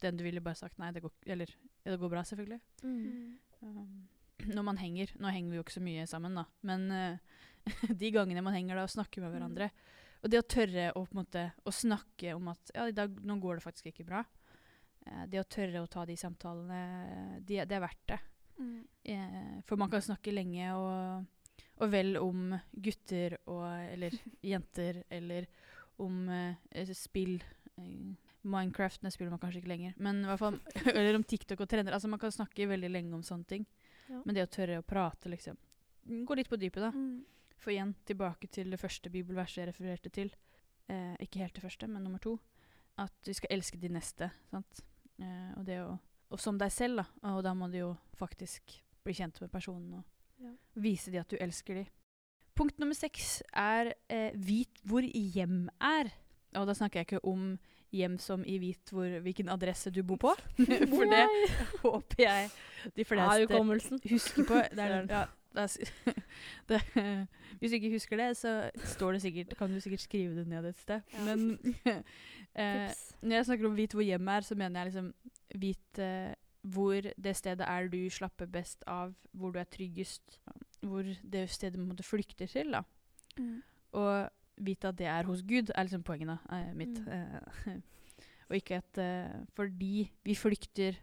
den 0.00 0.16
du 0.16 0.22
ville 0.24 0.40
bare 0.40 0.54
sagt 0.56 0.78
nei, 0.78 0.92
det 0.92 1.02
går, 1.02 1.10
eller, 1.26 1.50
ja, 1.84 1.90
det 1.92 1.98
går 2.00 2.10
bra, 2.12 2.22
selvfølgelig. 2.22 2.60
Mm. 2.82 2.98
Mm. 3.02 3.38
Um, 3.62 4.08
når 4.54 4.62
man 4.62 4.76
henger 4.78 5.10
Nå 5.18 5.28
henger 5.34 5.50
vi 5.50 5.56
jo 5.58 5.62
ikke 5.64 5.74
så 5.74 5.82
mye 5.82 6.06
sammen, 6.06 6.34
da, 6.38 6.44
men 6.62 6.90
uh, 6.92 7.18
de 8.00 8.10
gangene 8.14 8.42
man 8.42 8.54
henger 8.54 8.76
da 8.78 8.84
og 8.86 8.92
snakker 8.94 9.20
med 9.20 9.32
Mm. 9.32 9.34
hverandre 9.36 9.70
Og 10.22 10.30
det 10.30 10.38
å 10.38 10.46
tørre 10.48 10.92
å, 10.94 11.04
på 11.06 11.14
en 11.14 11.20
måte, 11.24 11.42
å 11.66 11.70
snakke 11.74 12.34
om 12.34 12.48
at 12.48 12.70
ja, 12.74 12.88
dag, 12.90 13.18
nå 13.22 13.36
går 13.42 13.56
det 13.58 13.62
faktisk 13.66 13.86
ikke 13.92 14.06
bra. 14.06 14.24
Eh, 15.08 15.24
det 15.32 15.40
å 15.42 15.48
tørre 15.48 15.82
å 15.82 15.90
ta 15.90 16.04
de 16.08 16.16
samtalene, 16.18 17.40
de, 17.40 17.62
det 17.64 17.76
er 17.76 17.84
verdt 17.84 18.04
det. 18.12 18.20
Mm. 18.58 18.78
Eh, 19.04 19.58
for 19.66 19.80
man 19.80 19.90
kan 19.90 20.02
snakke 20.02 20.34
lenge 20.34 20.72
og, 20.74 21.26
og 21.78 21.92
vel 21.92 22.16
om 22.18 22.56
gutter 22.74 23.36
og 23.46 23.66
Eller 23.92 24.16
jenter, 24.52 25.04
eller 25.10 25.46
om 26.02 26.28
eh, 26.28 26.94
spill. 26.94 27.38
Eh, 27.76 28.16
Minecraft 28.48 29.02
det 29.02 29.10
spiller 29.12 29.34
man 29.34 29.40
kanskje 29.42 29.62
ikke 29.62 29.72
lenger. 29.72 29.94
Men 29.96 30.22
i 30.22 30.28
hvert 30.28 30.40
fall, 30.40 30.60
Eller 30.94 31.16
om 31.18 31.24
TikTok 31.24 31.60
og 31.64 31.70
trender. 31.70 31.92
Altså 31.92 32.08
Man 32.08 32.20
kan 32.22 32.32
snakke 32.32 32.68
veldig 32.70 32.90
lenge 32.90 33.16
om 33.16 33.24
sånne 33.26 33.44
ting. 33.44 33.66
Ja. 34.08 34.22
Men 34.24 34.36
det 34.36 34.46
å 34.46 34.52
tørre 34.52 34.78
å 34.80 34.86
prate, 34.86 35.28
liksom 35.28 35.58
Gå 36.08 36.34
litt 36.38 36.48
på 36.48 36.56
dypet, 36.56 36.80
da. 36.80 36.88
Mm. 36.88 37.26
For 37.60 37.74
igjen, 37.74 37.90
tilbake 38.08 38.48
til 38.48 38.70
det 38.72 38.78
første 38.80 39.10
bibelverset 39.12 39.60
jeg 39.60 39.68
refererte 39.68 40.12
til. 40.14 40.30
Eh, 40.88 41.16
ikke 41.20 41.42
helt 41.42 41.58
det 41.58 41.64
første, 41.66 41.88
men 41.90 42.06
nummer 42.06 42.22
to. 42.22 42.38
At 42.96 43.28
vi 43.28 43.34
skal 43.36 43.52
elske 43.58 43.76
de 43.82 43.90
neste. 43.92 44.30
sant? 44.48 44.80
Eh, 45.20 45.52
og 45.56 45.64
det 45.66 45.80
å 45.82 45.98
Og 46.30 46.36
som 46.40 46.58
deg 46.60 46.68
selv, 46.70 46.98
da. 47.00 47.30
Og 47.32 47.42
da 47.42 47.54
må 47.56 47.70
du 47.72 47.78
jo 47.78 47.96
faktisk 48.18 48.74
bli 49.02 49.14
kjent 49.16 49.40
med 49.40 49.50
personen 49.50 49.94
og 49.94 50.04
Ja. 50.44 50.50
vise 50.76 51.10
dem 51.10 51.22
at 51.22 51.28
du 51.32 51.36
elsker 51.40 51.74
dem. 51.74 51.86
Punkt 52.54 52.78
nummer 52.78 52.94
seks 52.94 53.42
er 53.54 53.94
eh, 54.10 54.32
vit 54.34 54.68
hvor 54.84 55.00
hjem 55.02 55.70
er. 55.80 56.10
Og 56.54 56.66
da 56.66 56.74
snakker 56.74 57.00
jeg 57.00 57.06
ikke 57.06 57.24
om 57.24 57.58
hjem 57.90 58.18
som 58.20 58.44
i 58.44 58.58
vit 58.60 58.90
hvor, 58.92 59.08
hvilken 59.24 59.48
adresse 59.48 59.90
du 59.90 60.02
bor 60.02 60.18
på. 60.20 60.34
For 60.92 61.08
det 61.08 61.24
håper 61.80 62.20
jeg 62.22 62.50
de 62.94 63.04
fleste 63.08 63.98
husker 64.10 64.44
på. 64.44 64.60
Det 64.76 64.84
er, 64.84 65.06
ja, 65.16 65.24
det 66.68 66.82
hvis 67.58 67.72
du 67.72 67.78
ikke 67.78 67.90
husker 67.90 68.20
det, 68.20 68.36
så 68.36 68.52
står 68.94 69.16
det 69.16 69.22
sikkert, 69.22 69.54
kan 69.58 69.72
du 69.72 69.80
sikkert 69.80 70.04
skrive 70.04 70.36
det 70.36 70.46
ned 70.48 70.68
et 70.68 70.78
sted. 70.78 71.00
Ja. 71.12 71.24
Men 71.24 71.58
eh, 72.62 72.92
når 73.22 73.36
jeg 73.36 73.46
snakker 73.48 73.66
om 73.66 73.76
vit 73.76 73.96
hvor 73.96 74.06
hjemmet 74.06 74.34
er, 74.34 74.46
så 74.46 74.54
mener 74.54 74.80
jeg 74.80 74.90
liksom 74.90 75.08
vit 75.58 76.02
eh, 76.04 76.34
hvor 76.62 77.10
det 77.16 77.36
stedet 77.36 77.66
er 77.66 77.88
du 77.88 77.98
slapper 78.10 78.46
best 78.46 78.84
av, 78.86 79.14
hvor 79.32 79.54
du 79.54 79.58
er 79.58 79.70
tryggest, 79.70 80.40
hvor 80.80 81.02
det 81.02 81.48
stedet 81.50 81.80
du 81.80 81.94
på 81.96 82.02
flykter 82.02 82.46
til. 82.46 82.72
da. 82.72 82.82
Mm. 83.38 83.62
Og 83.92 84.30
vite 84.56 84.88
at 84.88 84.98
det 84.98 85.06
er 85.06 85.26
hos 85.26 85.42
Gud, 85.42 85.72
er 85.74 85.82
liksom 85.82 86.02
poenget 86.02 86.38
eh, 86.52 86.74
mitt. 86.74 87.00
Mm. 87.06 87.12
Eh, 87.12 87.76
og 88.48 88.56
ikke 88.56 88.82
at 88.82 88.98
eh, 88.98 89.44
fordi 89.54 90.10
vi 90.24 90.34
flykter 90.34 90.98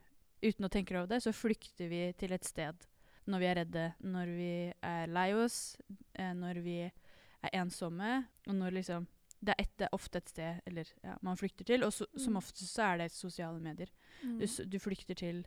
uten 0.45 0.65
å 0.65 0.71
tenke 0.71 0.97
over 0.97 1.09
det, 1.09 1.23
så 1.23 1.31
flykter 1.31 1.89
vi 1.89 2.11
til 2.19 2.35
et 2.35 2.45
sted 2.45 2.87
når 3.27 3.39
vi 3.41 3.45
er 3.49 3.55
redde, 3.61 3.93
når 4.05 4.31
vi 4.37 4.51
er 4.85 5.07
lei 5.07 5.33
oss, 5.33 5.77
eh, 6.13 6.33
når 6.33 6.61
vi 6.65 6.79
er 6.85 7.53
ensomme, 7.53 8.25
og 8.47 8.55
når 8.55 8.71
liksom 8.79 9.07
det, 9.45 9.53
er 9.53 9.61
et, 9.61 9.73
det 9.77 9.85
er 9.85 9.93
ofte 9.93 10.17
et 10.17 10.29
sted 10.29 10.61
eller, 10.65 10.89
ja, 11.03 11.15
man 11.21 11.37
flykter 11.37 11.65
til, 11.65 11.83
og 11.83 11.93
som 11.93 12.33
Mm. 12.33 12.37
oftest 12.37 12.73
så 12.73 12.81
er 12.93 12.97
det 12.97 13.11
sosiale 13.11 13.59
medier. 13.59 13.89
Mm. 14.23 14.39
Du, 14.39 14.45
du 14.65 14.79
flykter 14.79 15.13
til 15.13 15.45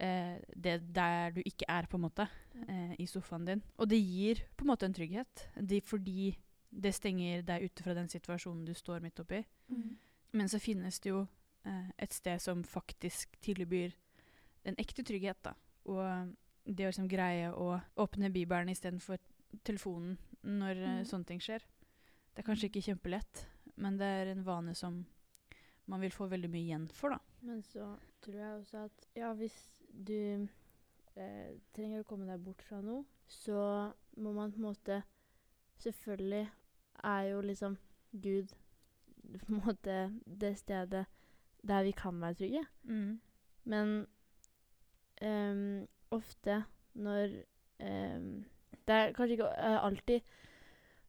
eh, 0.00 0.38
det 0.56 0.94
der 0.94 1.30
du 1.32 1.42
ikke 1.44 1.64
er, 1.68 1.86
på 1.86 1.96
en 1.96 2.02
måte, 2.06 2.28
eh, 2.68 2.94
i 2.98 3.06
sofaen 3.06 3.44
din. 3.44 3.62
Og 3.76 3.88
det 3.88 4.00
gir 4.00 4.40
på 4.56 4.64
en 4.64 4.70
måte 4.72 4.86
en 4.86 4.94
trygghet, 4.94 5.48
det, 5.60 5.82
fordi 5.84 6.36
det 6.70 6.94
stenger 6.94 7.42
deg 7.42 7.64
ute 7.68 7.82
fra 7.82 7.94
den 7.94 8.08
situasjonen 8.08 8.64
du 8.64 8.74
står 8.74 9.00
midt 9.00 9.20
oppi. 9.20 9.44
Mm. 9.68 9.98
Men 10.32 10.48
så 10.48 10.58
finnes 10.58 11.00
det 11.00 11.10
jo 11.10 11.26
eh, 11.64 11.90
et 11.98 12.12
sted 12.12 12.40
som 12.40 12.64
faktisk 12.64 13.36
tilbyr 13.40 13.92
en 14.64 14.76
ekte 14.78 15.02
trygghet, 15.04 15.38
da. 15.44 15.52
Og 15.84 16.32
det 16.66 16.86
å 16.86 16.90
liksom 16.90 17.08
greie 17.08 17.50
å 17.54 17.80
åpne 18.02 18.30
Bibelen 18.34 18.68
istedenfor 18.72 19.18
telefonen 19.64 20.16
når 20.42 20.76
eh, 20.82 20.96
Mm. 21.00 21.04
sånne 21.06 21.26
ting 21.26 21.40
skjer. 21.40 21.62
Det 22.34 22.42
er 22.42 22.46
kanskje 22.46 22.68
ikke 22.68 22.82
kjempelett, 22.90 23.46
men 23.76 23.96
det 23.98 24.04
er 24.06 24.26
en 24.32 24.42
vane 24.44 24.74
som 24.74 25.04
man 25.86 26.00
vil 26.00 26.10
få 26.10 26.26
veldig 26.28 26.50
mye 26.50 26.64
igjen 26.66 26.88
for, 26.88 27.10
da. 27.14 27.18
Men 27.42 27.62
så 27.62 27.96
tror 28.20 28.34
jeg 28.36 28.60
også 28.60 28.84
at 28.84 29.06
ja, 29.14 29.32
hvis 29.38 29.56
du 29.88 30.48
eh, 31.16 31.54
trenger 31.72 32.00
å 32.02 32.04
komme 32.08 32.26
deg 32.26 32.42
bort 32.44 32.62
fra 32.62 32.80
noe, 32.82 33.04
så 33.28 33.92
må 34.16 34.32
man 34.32 34.52
på 34.52 34.56
en 34.58 34.68
måte 34.70 35.02
Selvfølgelig 35.78 36.48
er 37.04 37.22
jo 37.30 37.40
liksom 37.44 37.74
Gud 38.12 38.48
på 39.42 39.52
en 39.52 39.60
måte 39.60 39.96
det 40.26 40.54
stedet 40.58 41.02
der 41.62 41.82
vi 41.84 41.92
kan 41.92 42.20
være 42.20 42.34
trygge. 42.38 42.62
Men 43.64 44.06
ehm, 45.20 45.86
ofte 46.14 46.64
når 46.94 47.32
ehm, 47.80 48.44
Det 48.86 48.94
er 48.94 49.12
kanskje 49.16 49.36
ikke 49.36 49.48
eh, 49.58 49.78
alltid 49.84 50.20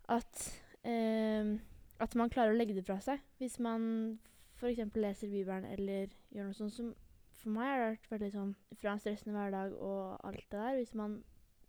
at 0.09 0.45
ehm, 0.83 1.59
at 1.99 2.15
man 2.15 2.29
klarer 2.29 2.53
å 2.53 2.57
legge 2.57 2.75
det 2.77 2.85
fra 2.85 2.99
seg. 3.01 3.19
Hvis 3.41 3.57
man 3.59 4.19
f.eks. 4.57 4.79
leser 4.95 5.29
Bibelen 5.29 5.65
eller 5.65 6.07
gjør 6.33 6.49
noe 6.49 6.57
sånt 6.57 6.73
som 6.73 6.93
For 7.37 7.53
meg 7.53 7.67
har 7.69 7.79
det 7.79 7.89
vært 7.91 8.11
veldig 8.11 8.31
sånn 8.33 8.53
fra 8.81 8.91
en 8.95 8.99
stressende 9.01 9.35
hverdag 9.37 9.73
og 9.77 10.17
alt 10.25 10.45
det 10.49 10.57
der. 10.59 10.77
Hvis 10.79 10.93
man 10.97 11.23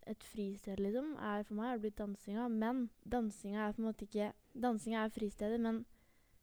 Et 0.09 0.23
fristed, 0.25 0.79
liksom, 0.81 1.11
er 1.21 1.43
for 1.45 1.55
meg 1.59 1.67
har 1.69 1.79
blitt 1.83 1.99
dansinga. 1.99 2.47
Men 2.49 2.87
dansinga 3.05 3.67
er 3.67 3.75
på 3.77 3.83
en 3.83 3.89
måte 3.91 4.07
ikke 4.07 4.31
Dansinga 4.57 5.03
er 5.05 5.13
fristedet, 5.13 5.59
men 5.61 5.83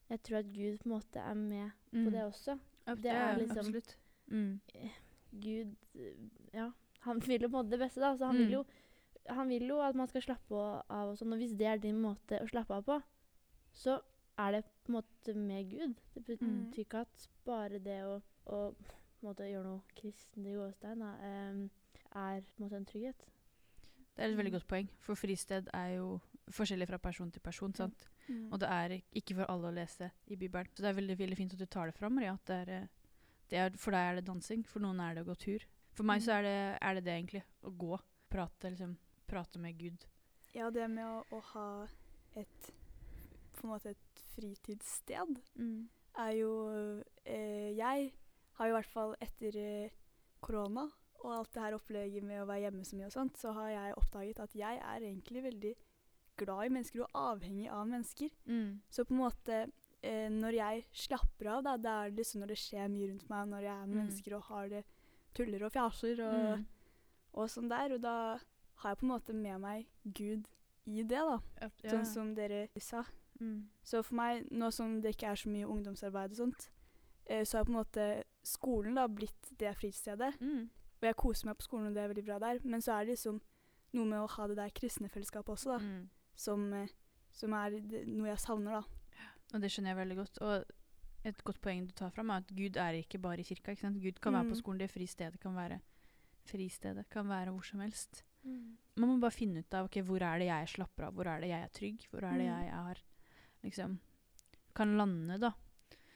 jeg 0.10 0.22
tror 0.22 0.38
at 0.44 0.52
Gud 0.54 0.78
på 0.84 0.86
en 0.86 0.94
måte 0.94 1.18
er 1.20 1.34
med 1.34 1.72
på 1.90 2.12
det 2.14 2.22
også. 2.28 2.60
Det 3.02 3.10
er 3.10 3.38
liksom- 3.40 3.66
Absolutt. 3.66 3.98
Mm. 4.28 4.60
Gud 5.42 5.76
Ja, 6.54 6.72
han 7.06 7.20
vil 7.20 7.42
jo 7.42 7.50
på 7.50 7.60
en 7.60 7.66
måte 7.66 7.72
det 7.76 7.80
beste, 7.80 8.02
da. 8.02 8.16
Så 8.18 8.26
han, 8.26 8.38
vil 8.38 8.48
Mm. 8.48 8.52
jo, 8.54 8.66
han 9.30 9.48
vil 9.50 9.68
jo 9.68 9.80
at 9.82 9.96
man 9.96 10.08
skal 10.08 10.22
slappe 10.22 10.56
av 10.90 11.10
og 11.12 11.18
sånn. 11.18 11.34
Og 11.34 11.40
hvis 11.40 11.56
det 11.58 11.68
er 11.68 11.78
din 11.78 12.00
måte 12.02 12.40
å 12.42 12.48
slappe 12.50 12.74
av 12.74 12.84
på, 12.86 13.02
så 13.74 14.00
er 14.38 14.52
det 14.52 14.64
på 14.86 14.90
en 14.92 15.02
måte 15.02 15.36
med 15.36 15.70
Gud. 15.70 15.96
Det 16.14 16.26
betyr 16.26 16.48
Mm. 16.48 16.74
ikke 16.74 17.02
at 17.02 17.28
bare 17.46 17.80
det 17.80 18.02
å, 18.04 18.22
å 18.48 18.76
måte 19.24 19.44
gjøre 19.50 19.64
noe 19.64 19.82
kristent 19.96 20.46
i 20.48 20.54
gåstein 20.54 21.02
em, 21.02 21.70
er 22.16 22.42
på 22.42 22.60
en 22.60 22.66
måte 22.70 22.76
en 22.78 22.86
trygghet. 22.86 23.26
Det 24.16 24.24
er 24.24 24.30
et 24.32 24.38
veldig 24.38 24.52
godt 24.54 24.68
poeng, 24.68 24.88
for 25.00 25.16
fristed 25.16 25.68
er 25.74 25.96
jo 25.98 26.22
forskjellig 26.50 26.88
fra 26.88 26.98
person 26.98 27.32
til 27.32 27.42
person. 27.42 27.74
sant? 27.74 28.08
Mm. 28.30 28.52
Og 28.54 28.60
det 28.60 28.70
er 28.70 29.02
ikke 29.14 29.36
for 29.36 29.46
alle 29.52 29.68
å 29.68 29.74
lese 29.74 30.12
i 30.28 30.36
Bibelen. 30.36 30.68
Så 30.74 30.82
det 30.84 30.86
er 30.90 31.02
veldig, 31.02 31.18
veldig 31.18 31.38
fint 31.38 31.54
at 31.54 31.60
du 31.60 31.66
tar 31.66 31.88
det 31.88 31.96
fram, 31.96 32.14
Maria. 32.16 32.34
At 32.34 32.46
det 32.46 32.68
er, 32.68 32.82
eh, 32.84 32.88
er, 33.54 33.76
for 33.78 33.94
deg 33.94 34.10
er 34.10 34.20
det 34.20 34.26
dansing, 34.28 34.66
for 34.66 34.82
noen 34.82 35.00
er 35.04 35.16
det 35.16 35.26
å 35.26 35.30
gå 35.30 35.36
tur. 35.38 35.66
For 35.96 36.08
meg 36.08 36.24
så 36.26 36.40
er 36.40 36.48
det, 36.48 36.58
er 36.82 36.98
det 36.98 37.04
det 37.06 37.14
egentlig. 37.14 37.44
Å 37.64 37.72
gå. 37.72 38.00
Prate, 38.32 38.72
liksom. 38.74 38.98
Prate 39.30 39.62
med 39.62 39.78
Gud. 39.80 40.08
Ja, 40.56 40.72
det 40.72 40.88
med 40.92 41.06
å, 41.06 41.22
å 41.36 41.40
ha 41.54 41.68
et 42.40 42.72
på 43.56 43.68
en 43.68 43.72
måte 43.72 43.94
et 43.94 44.22
fritidssted 44.36 45.38
er 46.20 46.32
jo 46.36 46.52
eh, 47.24 47.72
Jeg 47.78 48.12
har 48.58 48.68
jo 48.68 48.74
i 48.74 48.76
hvert 48.76 48.92
fall 48.92 49.16
etter 49.24 49.58
eh, 49.60 49.96
korona 50.44 50.90
og 51.24 51.32
alt 51.34 51.54
det 51.56 51.64
her 51.64 51.76
opplegget 51.78 52.26
med 52.28 52.44
å 52.44 52.48
være 52.50 52.68
hjemme 52.68 52.86
så 52.86 52.98
mye 53.00 53.08
og 53.08 53.16
sånt, 53.16 53.40
så 53.40 53.54
har 53.56 53.70
jeg 53.72 53.96
oppdaget 53.98 54.42
at 54.44 54.56
jeg 54.56 54.78
er 54.78 55.06
egentlig 55.08 55.42
veldig 55.44 55.72
glad 56.38 56.68
i 56.68 56.74
mennesker 56.76 57.02
og 57.02 57.18
avhengig 57.18 57.70
av 57.72 57.88
mennesker. 57.90 58.30
Så 58.92 59.06
på 59.08 59.16
en 59.16 59.22
måte 59.24 59.62
eh, 60.06 60.30
når 60.30 60.56
jeg 60.60 60.84
slapper 60.94 61.50
av, 61.56 61.64
da, 61.66 61.76
det 61.82 61.92
er 61.92 62.12
liksom 62.20 62.42
når 62.44 62.54
det 62.54 62.58
skjer 62.62 62.88
mye 62.94 63.10
rundt 63.12 63.30
meg, 63.32 63.48
når 63.52 63.62
jeg 63.66 63.74
er 63.76 63.86
med 63.86 63.96
Mm. 63.96 64.02
mennesker 64.04 64.36
og 64.38 64.44
har 64.52 64.70
det 64.70 64.84
tuller 65.36 65.66
og 65.66 65.72
fjaser 65.74 66.22
og, 66.26 66.60
Mm. 66.60 66.66
og 67.34 67.50
sånn 67.50 67.70
der, 67.70 67.94
og 67.96 68.02
da 68.02 68.16
har 68.82 68.90
jeg 68.92 68.98
på 69.00 69.06
en 69.06 69.14
måte 69.20 69.34
med 69.34 69.60
meg 69.62 69.86
Gud 70.06 70.46
i 70.88 71.02
det, 71.04 71.10
da. 71.18 71.40
Ja. 71.62 71.70
Sånn 71.92 72.06
som 72.06 72.34
dere 72.36 72.68
sa. 72.80 73.04
Mm. 73.42 73.68
Så 73.84 74.04
for 74.04 74.16
meg, 74.16 74.46
nå 74.52 74.72
som 74.72 75.02
det 75.02 75.16
ikke 75.16 75.32
er 75.32 75.36
så 75.36 75.50
mye 75.50 75.66
ungdomsarbeid 75.68 76.32
og 76.32 76.38
sånt, 76.38 76.70
eh, 77.28 77.44
så 77.44 77.58
har 77.58 77.66
på 77.66 77.70
en 77.74 77.84
måte 77.84 78.24
skolen 78.44 78.96
da 78.96 79.08
blitt 79.08 79.58
det 79.58 79.76
fritidsstedet. 79.76 80.40
Mm. 80.40 80.70
Og 80.70 81.02
jeg 81.02 81.16
koser 81.16 81.46
meg 81.48 81.58
på 81.58 81.64
skolen, 81.68 81.88
og 81.88 81.94
det 81.96 82.04
er 82.04 82.14
veldig 82.14 82.26
bra 82.26 82.40
der. 82.40 82.60
Men 82.64 82.80
så 82.82 82.94
er 83.02 83.06
det 83.06 83.18
liksom 83.18 83.42
noe 83.94 84.06
med 84.06 84.20
å 84.20 84.30
ha 84.30 84.48
det 84.48 84.56
der 84.58 84.70
kristne 84.70 85.10
fellesskapet 85.10 85.50
også, 85.58 85.66
da. 85.66 85.80
Mm. 85.80 86.10
Som, 86.36 86.74
eh, 86.74 86.88
som 87.32 87.52
er 87.54 87.70
det, 87.80 88.08
noe 88.08 88.28
jeg 88.28 88.38
savner, 88.40 88.72
da. 88.72 88.84
Og 89.56 89.62
det 89.64 89.72
skjønner 89.72 89.94
jeg 89.94 90.00
veldig 90.04 90.18
godt. 90.20 90.40
Og 90.44 90.66
et 91.26 91.44
godt 91.48 91.62
poeng 91.64 91.86
du 91.88 91.94
tar 91.96 92.12
fram, 92.14 92.30
er 92.30 92.44
at 92.44 92.52
Gud 92.54 92.78
er 92.78 93.00
ikke 93.00 93.18
bare 93.24 93.40
i 93.42 93.48
kirka. 93.48 93.72
ikke 93.74 93.82
sant? 93.88 94.02
Gud 94.04 94.20
kan 94.22 94.34
være 94.36 94.50
på 94.52 94.56
Mm. 94.56 94.62
skolen. 94.62 94.80
Det 94.84 94.92
fristedet 94.92 95.40
kan 95.40 95.56
være 95.56 95.80
fristedet. 96.46 97.10
Kan 97.10 97.28
være 97.30 97.52
hvor 97.52 97.66
som 97.66 97.80
helst. 97.80 98.24
Man 98.46 99.10
må 99.10 99.20
bare 99.20 99.32
finne 99.34 99.60
ut 99.64 99.74
av 99.74 99.86
ok, 99.88 100.02
hvor 100.06 100.22
er 100.22 100.38
det 100.40 100.48
jeg 100.52 100.68
slapper 100.76 101.08
av, 101.08 101.14
hvor 101.18 101.26
er 101.26 101.40
det 101.42 101.50
jeg 101.50 101.64
er 101.64 101.72
trygg, 101.74 102.04
hvor 102.12 102.24
er 102.24 102.38
det 102.38 102.46
Mm. 102.46 102.54
jeg 102.54 102.68
er 102.70 103.02
liksom 103.64 104.00
kan 104.76 104.98
lande, 104.98 105.40
da. 105.40 105.52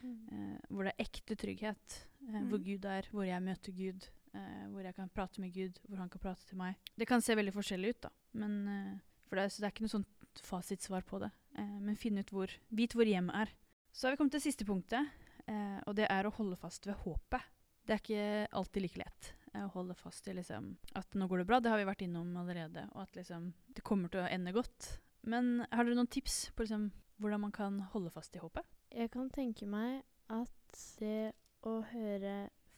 Mm. 0.03 0.29
Eh, 0.31 0.59
hvor 0.69 0.83
det 0.83 0.93
er 0.97 1.03
ekte 1.03 1.35
trygghet. 1.35 2.05
Eh, 2.27 2.41
Hvor 2.43 2.59
Mm. 2.59 2.63
Gud 2.65 2.85
er, 2.85 3.01
hvor 3.11 3.23
jeg 3.25 3.41
møter 3.41 3.71
Gud. 3.75 4.07
Eh, 4.35 4.67
hvor 4.69 4.81
jeg 4.83 4.93
kan 4.95 5.09
prate 5.09 5.39
med 5.41 5.51
Gud, 5.53 5.79
hvor 5.87 5.97
han 5.97 6.09
kan 6.09 6.19
prate 6.19 6.45
til 6.45 6.57
meg. 6.57 6.75
Det 6.97 7.07
kan 7.07 7.19
se 7.21 7.33
veldig 7.35 7.53
forskjellig 7.53 7.89
ut, 7.89 8.01
da. 8.01 8.09
Men, 8.33 8.67
eh, 8.67 8.99
for 9.27 9.35
det, 9.37 9.51
så 9.51 9.59
det 9.61 9.63
er 9.65 9.71
ikke 9.71 9.81
noe 9.81 10.03
sånt 10.03 10.41
fasitsvar 10.43 11.01
på 11.03 11.19
det. 11.19 11.31
Eh, 11.59 11.79
men 11.83 11.99
finne 11.99 12.23
ut 12.23 12.31
hvor 12.33 12.53
Vit 12.75 12.95
hvor 12.95 13.07
hjemmet 13.07 13.35
er. 13.35 13.53
Så 13.91 14.07
har 14.07 14.15
vi 14.15 14.21
kommet 14.21 14.37
til 14.37 14.45
siste 14.45 14.67
punktet, 14.67 15.09
eh, 15.49 15.79
og 15.87 15.95
det 15.97 16.07
er 16.11 16.27
å 16.27 16.33
holde 16.35 16.59
fast 16.59 16.87
ved 16.87 16.99
håpet. 17.03 17.47
Det 17.85 17.95
er 17.95 18.01
ikke 18.03 18.57
alltid 18.59 18.83
like 18.85 19.01
lett 19.01 19.31
eh, 19.53 19.65
å 19.65 19.71
holde 19.73 19.97
fast 19.97 20.27
i 20.29 20.35
liksom, 20.37 20.75
at 20.99 21.17
nå 21.17 21.27
går 21.27 21.41
det 21.41 21.49
bra. 21.49 21.59
Det 21.59 21.73
har 21.73 21.81
vi 21.81 21.89
vært 21.89 22.05
innom 22.05 22.35
allerede. 22.37 22.85
Og 22.93 23.03
at 23.03 23.17
liksom, 23.17 23.51
det 23.75 23.85
kommer 23.85 24.13
til 24.13 24.23
å 24.23 24.29
ende 24.29 24.53
godt. 24.55 24.91
Men 25.29 25.65
har 25.71 25.83
dere 25.83 25.97
noen 25.97 26.11
tips 26.11 26.51
på 26.55 26.67
liksom, 26.67 26.91
hvordan 27.19 27.43
man 27.47 27.55
kan 27.55 27.81
holde 27.95 28.13
fast 28.13 28.37
i 28.37 28.43
håpet? 28.43 28.67
Jeg 28.93 29.11
kan 29.13 29.27
tenke 29.33 29.67
meg 29.69 30.03
at 30.31 30.83
det 31.01 31.33
å 31.65 31.79
høre 31.89 32.35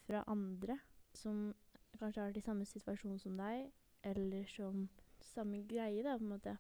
fra 0.08 0.24
andre 0.32 0.80
som 1.14 1.52
kanskje 2.00 2.24
har 2.24 2.38
i 2.38 2.44
samme 2.44 2.66
situasjon 2.66 3.20
som 3.22 3.36
deg, 3.38 3.68
eller 4.08 4.48
som 4.50 4.88
samme 5.22 5.62
greie, 5.70 6.02
da, 6.02 6.16
på 6.18 6.26
en 6.26 6.32
måte, 6.32 6.56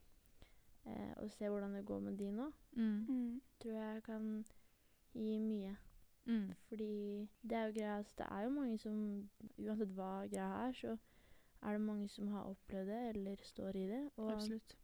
eh, 0.85 1.13
og 1.17 1.29
se 1.31 1.45
hvordan 1.49 1.73
det 1.75 1.85
går 1.85 1.99
med 1.99 2.17
de 2.17 2.31
nå, 2.31 2.51
Mm. 2.75 3.41
tror 3.59 3.71
jeg 3.73 4.03
kan 4.03 4.45
gi 5.13 5.39
mye. 5.39 5.77
Mm. 6.25 6.53
Fordi 6.69 7.27
det 7.43 7.51
er 7.57 7.65
jo 7.65 7.73
greia 7.73 7.97
altså, 7.97 8.13
Det 8.17 8.27
er 8.31 8.41
jo 8.43 8.49
mange 8.49 8.77
som 8.77 9.29
Uansett 9.57 9.89
hva 9.95 10.27
greia 10.29 10.67
er, 10.67 10.71
så 10.73 10.97
er 11.63 11.71
det 11.71 11.81
mange 11.81 12.07
som 12.09 12.27
har 12.31 12.43
opplevd 12.43 12.87
det, 12.87 13.15
eller 13.15 13.35
står 13.43 13.75
i 13.75 13.87
det. 13.87 14.09
Og 14.17 14.31
Absolutt. 14.31 14.75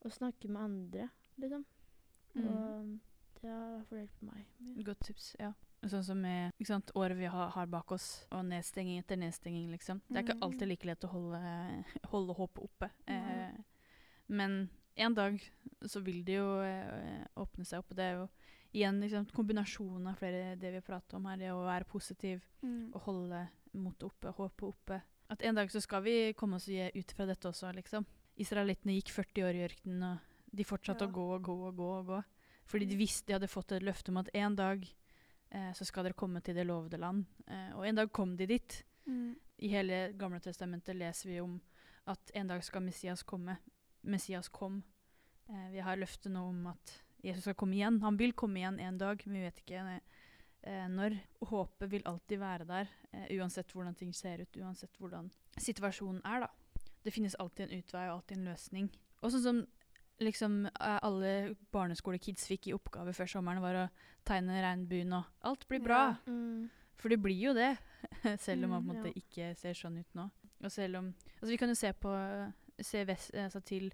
og 0.00 0.12
snakke 0.12 0.48
med 0.48 0.60
andre, 0.60 1.08
liksom. 1.38 1.64
Mm. 2.34 2.46
Og 2.48 2.98
det 3.40 3.50
har 3.50 3.68
i 3.68 3.70
hvert 3.76 3.86
fall 3.86 3.98
hjulpet 3.98 4.22
meg. 4.22 4.46
mye. 4.58 4.84
Godt 4.84 5.00
tips, 5.00 5.36
ja. 5.40 5.52
Sånn 5.84 6.02
som 6.04 6.16
med 6.16 6.50
ikke 6.58 6.66
sant, 6.66 6.90
året 6.96 7.16
vi 7.16 7.24
har, 7.28 7.50
har 7.50 7.66
bak 7.66 7.92
oss, 7.92 8.26
og 8.32 8.44
nedstenging 8.44 8.98
etter 8.98 9.16
nedstenging, 9.16 9.70
liksom. 9.70 10.00
Det 10.08 10.16
er 10.16 10.22
ikke 10.22 10.34
Mm. 10.36 10.42
alltid 10.42 10.68
like 10.68 10.84
lett 10.86 11.04
å 11.04 11.08
holde, 11.08 11.84
holde 12.04 12.34
håpet 12.34 12.62
oppe. 12.64 12.90
Eh, 13.06 13.52
men 14.28 14.70
en 14.96 15.14
dag 15.14 15.40
så 15.86 16.00
vil 16.00 16.22
det 16.24 16.36
jo 16.38 16.60
eh, 16.62 17.24
åpne 17.36 17.64
seg 17.66 17.78
opp, 17.82 17.90
og 17.90 17.96
det 17.96 18.04
er 18.04 18.14
jo 18.20 18.28
igjen 18.74 19.00
liksom, 19.00 19.26
kombinasjonen 19.34 20.06
av 20.10 20.16
flere 20.18 20.56
det 20.58 20.70
vi 20.70 20.80
har 20.80 20.86
pratet 20.86 21.14
om 21.14 21.26
her, 21.30 21.36
det 21.38 21.52
å 21.54 21.64
være 21.66 21.84
positiv, 21.90 22.42
Mm. 22.64 22.94
og 22.94 23.00
holde 23.02 23.48
motet 23.74 24.02
oppe, 24.08 24.30
håpet 24.32 24.62
oppe. 24.68 25.02
At 25.30 25.42
en 25.42 25.54
dag 25.54 25.68
så 25.70 25.80
skal 25.82 26.02
vi 26.02 26.32
komme 26.32 26.56
oss 26.56 26.68
ut 26.68 27.12
fra 27.12 27.26
dette 27.26 27.48
også, 27.48 27.72
liksom. 27.74 28.06
Israelittene 28.38 28.94
gikk 28.96 29.10
40 29.12 29.42
år 29.44 29.54
i 29.54 29.64
ørkenen, 29.68 30.02
og 30.02 30.18
de 30.56 30.64
fortsatte 30.64 31.04
Ja. 31.04 31.08
å 31.08 31.12
gå 31.12 31.34
og 31.34 31.42
gå 31.42 31.56
og 31.68 31.76
gå. 31.76 31.98
og 31.98 32.06
gå. 32.06 32.24
Fordi 32.66 32.86
de 32.88 32.96
visste 32.96 33.26
de 33.26 33.32
hadde 33.34 33.48
fått 33.48 33.72
et 33.72 33.82
løfte 33.82 34.08
om 34.08 34.16
at 34.16 34.30
en 34.34 34.56
dag 34.56 34.84
eh, 35.50 35.72
så 35.72 35.84
skal 35.84 36.04
dere 36.04 36.14
komme 36.14 36.40
til 36.42 36.54
det 36.54 36.66
lovede 36.66 36.98
land. 36.98 37.26
Eh, 37.46 37.76
og 37.76 37.84
en 37.86 37.94
dag 37.94 38.10
kom 38.12 38.36
de 38.36 38.46
dit. 38.46 38.84
Mm. 39.06 39.36
I 39.58 39.68
hele 39.68 40.12
Gamle 40.18 40.40
testamentet 40.40 40.96
leser 40.96 41.28
vi 41.30 41.40
om 41.40 41.60
at 42.06 42.30
en 42.34 42.48
dag 42.48 42.64
skal 42.64 42.82
Messias 42.82 43.22
komme. 43.22 43.58
Messias 44.04 44.48
kom. 44.52 44.82
Eh, 45.48 45.68
vi 45.74 45.82
har 45.84 45.98
løftet 46.00 46.32
nå 46.32 46.44
om 46.50 46.66
at 46.72 46.98
Jesus 47.24 47.46
skal 47.46 47.56
komme 47.58 47.76
igjen. 47.78 48.00
Han 48.04 48.18
vil 48.20 48.34
komme 48.36 48.60
igjen 48.60 48.80
en 48.80 48.98
dag, 49.00 49.22
men 49.26 49.38
vi 49.38 49.44
vet 49.46 49.62
ikke 49.62 49.84
eh, 50.64 50.88
når. 50.92 51.16
Håpet 51.44 51.90
vil 51.92 52.04
alltid 52.08 52.40
være 52.40 52.66
der, 52.68 52.90
eh, 53.12 53.30
uansett 53.38 53.72
hvordan 53.72 53.96
ting 53.96 54.12
ser 54.16 54.42
ut, 54.44 54.60
uansett 54.60 54.96
hvordan 55.00 55.30
situasjonen 55.60 56.20
er. 56.24 56.46
da. 56.46 56.82
Det 57.04 57.12
finnes 57.12 57.36
alltid 57.40 57.68
en 57.68 57.78
utvei 57.80 58.04
og 58.08 58.18
alltid 58.18 58.38
en 58.38 58.52
løsning. 58.52 58.90
Og 59.22 59.32
sånn 59.32 59.44
som 59.44 59.64
liksom 60.22 60.66
eh, 60.66 60.98
alle 61.02 61.54
barneskolekids 61.74 62.46
fikk 62.48 62.68
i 62.70 62.74
oppgave 62.76 63.12
før 63.16 63.30
sommeren, 63.30 63.62
var 63.64 63.80
å 63.84 63.90
tegne 64.24 64.60
regnbuen 64.62 65.12
og 65.16 65.24
Alt 65.48 65.66
blir 65.68 65.82
bra. 65.84 66.06
Ja. 66.14 66.32
Mm. 66.32 66.70
For 67.00 67.10
det 67.10 67.18
blir 67.20 67.36
jo 67.36 67.52
det, 67.56 67.72
selv 68.46 68.64
om 68.64 68.76
man 68.76 68.84
på 68.84 68.92
en 68.92 69.00
Mm, 69.00 69.02
måte 69.02 69.18
ikke 69.18 69.54
ser 69.58 69.74
sånn 69.76 69.98
ut 69.98 70.14
nå. 70.14 70.28
Og 70.64 70.72
selv 70.72 71.00
om 71.00 71.08
Altså, 71.40 71.50
vi 71.50 71.58
kan 71.60 71.68
jo 71.68 71.74
se 71.76 71.90
på 71.92 72.12
Se 72.82 73.04
vest, 73.06 73.34
altså 73.34 73.60
til 73.62 73.92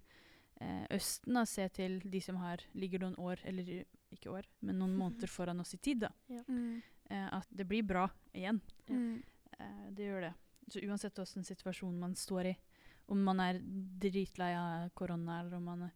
eh, 0.61 0.87
Østen, 0.91 1.35
da. 1.35 1.45
Se 1.45 1.69
til 1.69 2.01
de 2.01 2.21
som 2.21 2.37
har 2.37 2.63
ligger 2.75 3.01
noen 3.01 3.17
år, 3.19 3.41
eller 3.45 3.85
ikke 4.13 4.31
år, 4.31 4.47
men 4.63 4.79
noen 4.79 4.97
måneder 5.03 5.29
foran 5.29 5.61
oss 5.61 5.75
i 5.75 5.79
tid, 5.79 6.01
da. 6.07 6.11
Mm. 6.49 6.81
Eh, 7.11 7.29
at 7.41 7.47
det 7.51 7.67
blir 7.69 7.83
bra 7.83 8.09
igjen. 8.35 8.61
Ja. 8.89 8.95
Mm. 8.95 9.23
Eh, 9.59 9.91
det 9.91 10.07
gjør 10.09 10.21
det. 10.29 10.35
Så 10.71 10.81
uansett 10.87 11.17
hvilken 11.19 11.45
situasjon 11.45 11.99
man 11.99 12.15
står 12.15 12.47
i, 12.53 12.57
om 13.11 13.23
man 13.27 13.41
er 13.43 13.59
dritlei 14.01 14.53
av 14.55 14.89
korona, 14.95 15.41
eller 15.41 15.57
om 15.57 15.65
man 15.67 15.91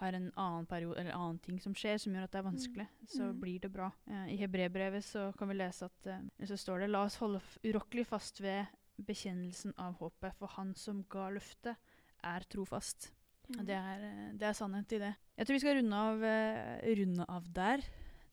har 0.00 0.12
en 0.16 0.30
annen 0.38 0.64
periode 0.70 0.96
eller 1.02 1.12
annen 1.12 1.38
ting 1.44 1.58
som 1.60 1.74
skjer 1.76 1.98
som 2.00 2.14
gjør 2.14 2.24
at 2.24 2.32
det 2.32 2.38
er 2.38 2.46
vanskelig, 2.46 2.86
så 3.10 3.26
Mm. 3.32 3.40
blir 3.40 3.58
det 3.60 3.70
bra. 3.74 3.90
Eh, 4.06 4.30
I 4.32 4.36
hebreerbrevet 4.40 5.04
så 5.04 5.26
kan 5.36 5.48
vi 5.48 5.54
lese 5.58 5.84
at 5.90 6.06
eh, 6.06 6.46
så 6.46 6.56
står 6.56 6.80
det 6.80 6.88
La 6.90 7.02
oss 7.04 7.16
holde 7.20 7.36
f- 7.42 7.58
urokkelig 7.64 8.06
fast 8.06 8.40
ved 8.40 8.64
bekjennelsen 8.96 9.74
av 9.76 9.98
håpet, 9.98 10.32
for 10.38 10.46
Han 10.56 10.74
som 10.74 11.02
ga 11.10 11.28
løftet, 11.30 11.76
er 12.26 12.46
trofast. 12.50 13.10
Og 13.58 13.64
det 13.66 13.74
er, 13.74 14.04
eh, 14.06 14.32
det 14.38 14.46
er 14.46 14.54
sannhet 14.54 14.92
i 14.94 15.00
det. 15.02 15.14
Jeg 15.36 15.46
tror 15.46 15.56
vi 15.56 15.62
skal 15.62 15.76
runde 15.80 15.96
av, 15.96 16.24
eh, 16.24 16.94
runde 17.00 17.24
av 17.28 17.52
der. 17.52 17.82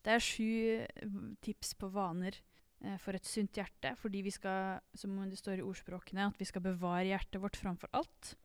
Det 0.04 0.12
er 0.14 0.22
sju 0.22 0.86
eh, 0.86 1.08
tips 1.42 1.74
på 1.74 1.90
vaner 1.90 2.36
eh, 2.84 2.98
for 3.02 3.14
et 3.14 3.26
sunt 3.26 3.52
hjerte, 3.58 3.96
fordi 3.98 4.22
vi 4.22 4.30
skal, 4.30 4.80
som 4.94 5.16
det 5.28 5.38
står 5.38 5.58
i 5.58 5.66
ordspråkene, 5.66 6.28
at 6.30 6.38
vi 6.38 6.46
skal 6.48 6.62
bevare 6.62 7.08
hjertet 7.10 7.42
vårt 7.42 7.58
framfor 7.58 7.90
alt. 7.92 8.36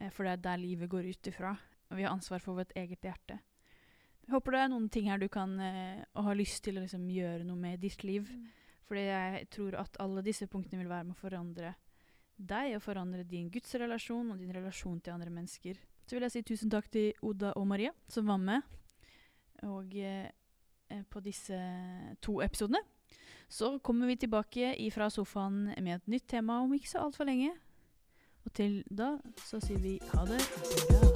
Eh, 0.00 0.10
for 0.10 0.26
det 0.26 0.32
er 0.32 0.44
der 0.48 0.62
livet 0.64 0.90
går 0.90 1.06
ut 1.12 1.30
ifra, 1.30 1.54
og 1.90 1.96
vi 1.96 2.02
har 2.02 2.12
ansvar 2.14 2.42
for 2.42 2.58
vårt 2.58 2.74
eget 2.74 3.06
hjerte. 3.06 3.38
Jeg 4.26 4.34
håper 4.34 4.54
det 4.54 4.62
er 4.62 4.68
noen 4.70 4.88
ting 4.92 5.08
her 5.10 5.18
du 5.18 5.28
kan 5.32 5.56
eh, 5.58 6.02
og 6.14 6.28
har 6.28 6.38
lyst 6.38 6.62
til 6.64 6.78
å 6.78 6.84
liksom, 6.84 7.06
gjøre 7.10 7.46
noe 7.46 7.58
med 7.58 7.78
i 7.78 7.84
ditt 7.88 8.04
liv. 8.06 8.28
Mm. 8.30 8.50
Fordi 8.90 9.06
jeg 9.06 9.46
tror 9.54 9.76
at 9.78 9.96
alle 10.02 10.22
disse 10.26 10.48
punktene 10.50 10.82
vil 10.82 10.90
være 10.90 11.06
med 11.08 11.14
å 11.14 11.20
forandre 11.20 11.72
deg, 12.40 12.76
og 12.76 12.84
forandre 12.84 13.24
din 13.28 13.50
gudsrelasjon 13.52 14.32
og 14.32 14.40
din 14.40 14.52
relasjon 14.54 15.00
til 15.00 15.14
andre 15.14 15.32
mennesker. 15.32 15.80
Så 16.06 16.16
vil 16.16 16.26
jeg 16.26 16.34
si 16.34 16.42
tusen 16.42 16.70
takk 16.72 16.88
til 16.90 17.12
Oda 17.22 17.52
og 17.58 17.66
Maria, 17.70 17.92
som 18.08 18.26
var 18.26 18.40
med 18.42 18.62
og, 19.62 19.94
eh, 19.94 20.30
eh, 20.90 21.02
på 21.10 21.20
disse 21.20 21.58
to 22.22 22.40
episodene. 22.42 22.80
Så 23.48 23.78
kommer 23.82 24.06
vi 24.06 24.16
tilbake 24.16 24.74
fra 24.92 25.10
sofaen 25.10 25.74
med 25.82 25.94
et 25.94 26.08
nytt 26.08 26.28
tema 26.28 26.62
om 26.62 26.72
ikke 26.72 26.88
så 26.88 27.04
altfor 27.04 27.24
lenge. 27.24 27.52
Og 28.46 28.52
til 28.52 28.84
da 28.88 29.18
så 29.36 29.60
sier 29.60 29.78
vi 29.78 29.98
ha 30.14 30.24
det 30.24 30.40
bra. 30.88 31.09